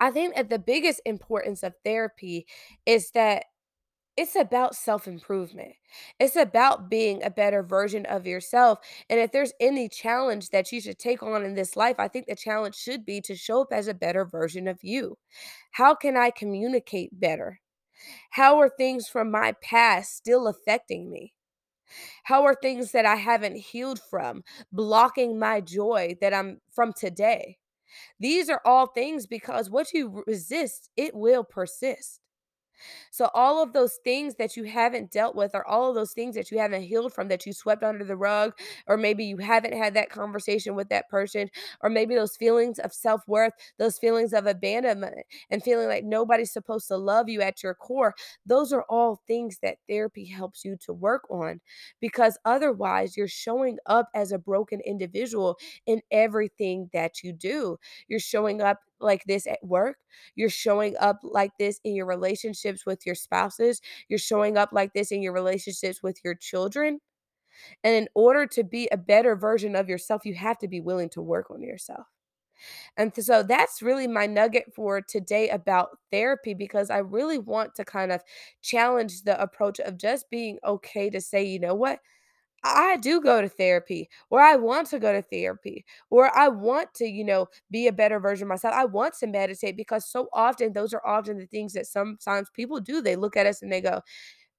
i 0.00 0.10
think 0.10 0.34
that 0.36 0.48
the 0.50 0.58
biggest 0.58 1.00
importance 1.04 1.62
of 1.62 1.74
therapy 1.84 2.46
is 2.86 3.10
that 3.12 3.44
it's 4.16 4.36
about 4.36 4.74
self 4.74 5.08
improvement. 5.08 5.72
It's 6.20 6.36
about 6.36 6.90
being 6.90 7.22
a 7.22 7.30
better 7.30 7.62
version 7.62 8.04
of 8.06 8.26
yourself. 8.26 8.78
And 9.08 9.18
if 9.20 9.32
there's 9.32 9.52
any 9.60 9.88
challenge 9.88 10.50
that 10.50 10.70
you 10.72 10.80
should 10.80 10.98
take 10.98 11.22
on 11.22 11.44
in 11.44 11.54
this 11.54 11.76
life, 11.76 11.96
I 11.98 12.08
think 12.08 12.26
the 12.26 12.36
challenge 12.36 12.74
should 12.76 13.04
be 13.06 13.20
to 13.22 13.34
show 13.34 13.62
up 13.62 13.68
as 13.72 13.88
a 13.88 13.94
better 13.94 14.24
version 14.24 14.68
of 14.68 14.80
you. 14.82 15.18
How 15.72 15.94
can 15.94 16.16
I 16.16 16.30
communicate 16.30 17.18
better? 17.18 17.60
How 18.30 18.58
are 18.60 18.70
things 18.70 19.08
from 19.08 19.30
my 19.30 19.52
past 19.62 20.16
still 20.16 20.48
affecting 20.48 21.10
me? 21.10 21.34
How 22.24 22.44
are 22.44 22.54
things 22.54 22.92
that 22.92 23.06
I 23.06 23.16
haven't 23.16 23.56
healed 23.56 24.00
from 24.10 24.44
blocking 24.72 25.38
my 25.38 25.60
joy 25.60 26.16
that 26.20 26.34
I'm 26.34 26.60
from 26.72 26.92
today? 26.92 27.58
These 28.20 28.50
are 28.50 28.62
all 28.64 28.88
things 28.88 29.26
because 29.28 29.70
what 29.70 29.92
you 29.94 30.24
resist, 30.26 30.90
it 30.96 31.14
will 31.14 31.44
persist. 31.44 32.21
So, 33.10 33.30
all 33.34 33.62
of 33.62 33.72
those 33.72 33.98
things 34.04 34.34
that 34.36 34.56
you 34.56 34.64
haven't 34.64 35.10
dealt 35.10 35.34
with, 35.34 35.52
or 35.54 35.66
all 35.66 35.88
of 35.88 35.94
those 35.94 36.12
things 36.12 36.34
that 36.34 36.50
you 36.50 36.58
haven't 36.58 36.82
healed 36.82 37.12
from, 37.12 37.28
that 37.28 37.46
you 37.46 37.52
swept 37.52 37.82
under 37.82 38.04
the 38.04 38.16
rug, 38.16 38.52
or 38.86 38.96
maybe 38.96 39.24
you 39.24 39.38
haven't 39.38 39.74
had 39.74 39.94
that 39.94 40.10
conversation 40.10 40.74
with 40.74 40.88
that 40.88 41.08
person, 41.08 41.50
or 41.82 41.90
maybe 41.90 42.14
those 42.14 42.36
feelings 42.36 42.78
of 42.78 42.92
self 42.92 43.22
worth, 43.26 43.52
those 43.78 43.98
feelings 43.98 44.32
of 44.32 44.46
abandonment, 44.46 45.14
and 45.50 45.62
feeling 45.62 45.88
like 45.88 46.04
nobody's 46.04 46.52
supposed 46.52 46.88
to 46.88 46.96
love 46.96 47.28
you 47.28 47.40
at 47.40 47.62
your 47.62 47.74
core, 47.74 48.14
those 48.46 48.72
are 48.72 48.84
all 48.88 49.20
things 49.26 49.58
that 49.62 49.78
therapy 49.88 50.26
helps 50.26 50.64
you 50.64 50.76
to 50.84 50.92
work 50.92 51.22
on 51.30 51.60
because 52.00 52.38
otherwise 52.44 53.16
you're 53.16 53.28
showing 53.28 53.78
up 53.86 54.08
as 54.14 54.32
a 54.32 54.38
broken 54.38 54.80
individual 54.84 55.58
in 55.86 56.00
everything 56.10 56.88
that 56.92 57.22
you 57.22 57.32
do. 57.32 57.76
You're 58.08 58.20
showing 58.20 58.60
up 58.60 58.80
like 59.02 59.24
this 59.24 59.46
at 59.46 59.58
work. 59.64 59.98
You're 60.34 60.48
showing 60.50 60.96
up 60.98 61.20
like 61.22 61.52
this 61.58 61.80
in 61.84 61.94
your 61.94 62.06
relationships 62.06 62.86
with 62.86 63.06
your 63.06 63.14
spouses. 63.14 63.80
You're 64.08 64.18
showing 64.18 64.56
up 64.56 64.70
like 64.72 64.92
this 64.94 65.12
in 65.12 65.22
your 65.22 65.32
relationships 65.32 66.02
with 66.02 66.18
your 66.24 66.34
children. 66.34 67.00
And 67.84 67.94
in 67.94 68.08
order 68.14 68.46
to 68.48 68.64
be 68.64 68.88
a 68.92 68.96
better 68.96 69.36
version 69.36 69.76
of 69.76 69.88
yourself, 69.88 70.24
you 70.24 70.34
have 70.34 70.58
to 70.58 70.68
be 70.68 70.80
willing 70.80 71.10
to 71.10 71.22
work 71.22 71.50
on 71.50 71.62
yourself. 71.62 72.06
And 72.96 73.12
so 73.16 73.42
that's 73.42 73.82
really 73.82 74.06
my 74.06 74.26
nugget 74.26 74.74
for 74.74 75.00
today 75.00 75.48
about 75.48 75.98
therapy 76.10 76.54
because 76.54 76.90
I 76.90 76.98
really 76.98 77.38
want 77.38 77.74
to 77.76 77.84
kind 77.84 78.12
of 78.12 78.22
challenge 78.62 79.22
the 79.22 79.40
approach 79.40 79.80
of 79.80 79.98
just 79.98 80.30
being 80.30 80.58
okay 80.64 81.10
to 81.10 81.20
say, 81.20 81.44
you 81.44 81.58
know 81.58 81.74
what? 81.74 82.00
I 82.64 82.96
do 82.96 83.20
go 83.20 83.40
to 83.42 83.48
therapy, 83.48 84.08
or 84.30 84.40
I 84.40 84.56
want 84.56 84.88
to 84.90 85.00
go 85.00 85.12
to 85.12 85.22
therapy, 85.22 85.84
or 86.10 86.36
I 86.36 86.48
want 86.48 86.94
to, 86.94 87.06
you 87.06 87.24
know, 87.24 87.48
be 87.70 87.88
a 87.88 87.92
better 87.92 88.20
version 88.20 88.44
of 88.44 88.48
myself. 88.50 88.74
I 88.74 88.84
want 88.84 89.14
to 89.20 89.26
meditate 89.26 89.76
because 89.76 90.06
so 90.08 90.28
often 90.32 90.72
those 90.72 90.94
are 90.94 91.04
often 91.06 91.38
the 91.38 91.46
things 91.46 91.72
that 91.72 91.86
sometimes 91.86 92.50
people 92.54 92.80
do. 92.80 93.02
They 93.02 93.16
look 93.16 93.36
at 93.36 93.46
us 93.46 93.62
and 93.62 93.72
they 93.72 93.80
go, 93.80 94.02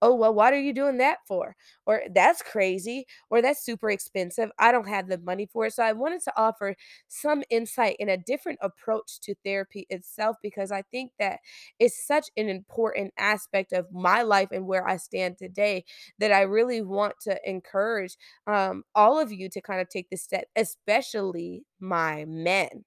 "Oh, 0.04 0.16
well, 0.16 0.34
what 0.34 0.54
are 0.54 0.60
you 0.60 0.74
doing 0.74 0.98
that 0.98 1.20
for?" 1.28 1.56
Or 1.86 2.04
"That's 2.14 2.42
crazy," 2.42 3.06
or 3.30 3.42
"That's 3.42 3.64
super 3.64 3.90
expensive. 3.90 4.52
I 4.60 4.72
don't 4.72 4.88
have 4.90 5.08
the 5.08 5.18
money 5.20 5.48
for 5.52 5.66
it." 5.68 5.74
So 5.74 5.84
I 5.84 5.94
wanted 5.94 6.22
to 6.24 6.34
offer 6.38 6.76
some 7.08 7.44
insight 7.50 7.96
in 8.00 8.10
a 8.10 8.18
different 8.18 8.60
approach 8.62 9.20
to 9.22 9.36
therapy 9.46 9.86
itself 9.90 10.38
because 10.44 10.72
I 10.72 10.84
think 10.84 11.12
that 11.20 11.40
it's 11.80 12.06
such 12.06 12.30
an 12.38 12.50
important 12.50 13.14
aspect 13.18 13.74
of 13.74 13.92
my 13.92 14.22
life 14.24 14.50
and 14.52 14.68
where 14.68 14.88
I 14.88 14.98
stand 14.98 15.38
today 15.38 15.86
that 16.20 16.32
I 16.32 16.42
really 16.42 16.82
want 16.82 17.16
to 17.22 17.40
encourage 17.50 18.18
um, 18.48 18.84
all 18.96 19.20
of 19.20 19.32
you 19.32 19.50
to 19.50 19.62
kind 19.62 19.82
of 19.82 19.90
take 19.90 20.10
this 20.10 20.24
step, 20.24 20.46
especially 20.56 21.66
my 21.80 22.26
men 22.26 22.86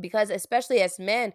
because 0.00 0.30
especially 0.30 0.80
as 0.80 0.98
men 0.98 1.32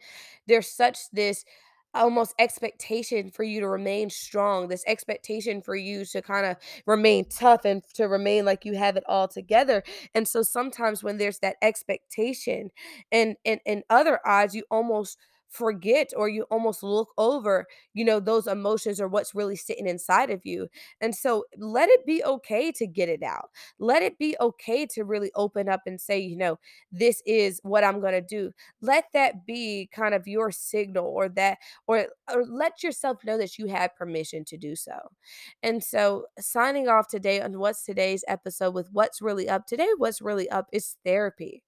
there's 0.48 0.68
such 0.68 1.10
this 1.12 1.44
almost 1.94 2.34
expectation 2.40 3.30
for 3.32 3.44
you 3.44 3.60
to 3.60 3.68
remain 3.68 4.10
strong 4.10 4.68
this 4.68 4.84
expectation 4.88 5.62
for 5.62 5.76
you 5.76 6.06
to 6.06 6.22
kind 6.22 6.46
of 6.46 6.58
remain 6.86 7.26
tough 7.30 7.66
and 7.66 7.84
to 7.94 8.08
remain 8.08 8.46
like 8.46 8.66
you 8.66 8.74
have 8.76 8.98
it 8.98 9.04
all 9.08 9.28
together. 9.28 9.84
And 10.16 10.28
so 10.28 10.42
sometimes 10.42 11.04
when 11.04 11.18
there's 11.18 11.40
that 11.40 11.58
expectation 11.62 12.72
and 13.12 13.36
and 13.46 13.60
in 13.66 13.84
other 13.90 14.20
odds 14.26 14.56
you 14.56 14.64
almost 14.72 15.18
forget 15.54 16.10
or 16.18 16.28
you 16.28 16.44
almost 16.50 16.82
look 16.84 17.10
over 17.18 17.66
you 17.94 18.04
know 18.04 18.20
those 18.20 18.48
emotions 18.48 19.00
or 19.00 19.08
what's 19.08 19.36
really 19.36 19.56
sitting 19.56 19.88
inside 19.88 20.30
of 20.30 20.42
you 20.46 20.68
and 21.00 21.16
so 21.16 21.46
let 21.58 21.90
it 21.90 22.06
be 22.06 22.24
okay 22.24 22.72
to 22.72 22.88
get 22.88 23.08
it 23.10 23.22
out 23.24 23.50
let 23.80 24.02
it 24.02 24.18
be 24.18 24.36
okay 24.42 24.86
to 24.86 25.04
really 25.04 25.32
open 25.36 25.70
up 25.70 25.82
and 25.86 26.02
say 26.02 26.20
you 26.20 26.36
know 26.36 26.58
this 26.92 27.22
is 27.26 27.60
what 27.64 27.84
i'm 27.84 28.00
going 28.02 28.14
to 28.14 28.22
do 28.22 28.52
let 28.82 29.06
that 29.14 29.46
be 29.46 29.90
kind 29.94 30.14
of 30.14 30.28
your 30.28 30.52
signal 30.52 31.06
or 31.06 31.30
that 31.30 31.58
or 31.88 32.08
or 32.34 32.44
let 32.46 32.84
yourself 32.84 33.18
know 33.26 33.38
that 33.38 33.58
you 33.60 33.68
have 33.68 33.96
permission 33.96 34.44
to 34.46 34.58
do 34.58 34.76
so. 34.76 34.94
And 35.62 35.84
so 35.84 36.26
signing 36.40 36.88
off 36.88 37.08
today 37.08 37.42
on 37.42 37.60
what's 37.60 37.84
today's 37.84 38.24
episode 38.28 38.74
with 38.74 38.90
what's 38.92 39.22
really 39.22 39.50
up 39.50 39.66
today 39.68 39.88
what's 39.98 40.22
really 40.22 40.50
up 40.50 40.68
is 40.72 40.98
therapy. 41.06 41.64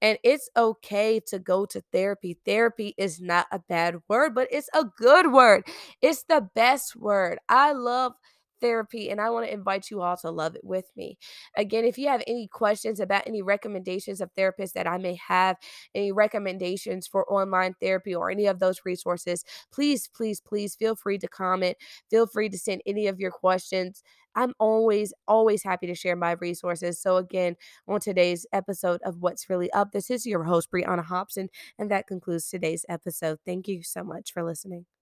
And 0.00 0.18
it's 0.24 0.48
okay 0.56 1.20
to 1.28 1.38
go 1.38 1.66
to 1.66 1.82
therapy. 1.92 2.38
Therapy 2.44 2.94
is 2.98 3.20
not 3.20 3.46
a 3.52 3.58
bad 3.58 3.96
word, 4.08 4.34
but 4.34 4.48
it's 4.50 4.68
a 4.74 4.84
good 4.84 5.32
word. 5.32 5.64
It's 6.02 6.24
the 6.24 6.48
best 6.54 6.96
word. 6.96 7.38
I 7.48 7.72
love 7.72 8.12
therapy 8.60 9.10
and 9.10 9.20
I 9.20 9.30
want 9.30 9.46
to 9.46 9.52
invite 9.52 9.90
you 9.90 10.00
all 10.02 10.16
to 10.18 10.30
love 10.30 10.56
it 10.56 10.64
with 10.64 10.90
me. 10.96 11.18
Again, 11.56 11.84
if 11.84 11.98
you 11.98 12.08
have 12.08 12.22
any 12.26 12.48
questions 12.48 13.00
about 13.00 13.26
any 13.26 13.42
recommendations 13.42 14.20
of 14.20 14.34
therapists 14.34 14.72
that 14.72 14.86
I 14.86 14.98
may 14.98 15.18
have, 15.26 15.56
any 15.94 16.12
recommendations 16.12 17.06
for 17.06 17.30
online 17.32 17.74
therapy 17.80 18.14
or 18.14 18.30
any 18.30 18.46
of 18.46 18.58
those 18.58 18.80
resources, 18.84 19.44
please, 19.72 20.08
please, 20.08 20.40
please 20.40 20.74
feel 20.74 20.96
free 20.96 21.18
to 21.18 21.28
comment. 21.28 21.76
Feel 22.10 22.26
free 22.26 22.48
to 22.48 22.58
send 22.58 22.82
any 22.86 23.06
of 23.06 23.20
your 23.20 23.30
questions. 23.30 24.02
I'm 24.34 24.54
always, 24.60 25.12
always 25.26 25.64
happy 25.64 25.86
to 25.88 25.94
share 25.94 26.14
my 26.14 26.32
resources. 26.32 27.00
So, 27.00 27.16
again, 27.16 27.56
on 27.88 28.00
today's 28.00 28.46
episode 28.52 29.00
of 29.02 29.16
What's 29.20 29.50
Really 29.50 29.70
Up, 29.72 29.90
this 29.92 30.10
is 30.10 30.26
your 30.26 30.44
host, 30.44 30.70
Brianna 30.70 31.04
Hobson, 31.04 31.48
and 31.78 31.90
that 31.90 32.06
concludes 32.06 32.48
today's 32.48 32.84
episode. 32.88 33.38
Thank 33.44 33.66
you 33.66 33.82
so 33.82 34.04
much 34.04 34.32
for 34.32 34.44
listening. 34.44 34.97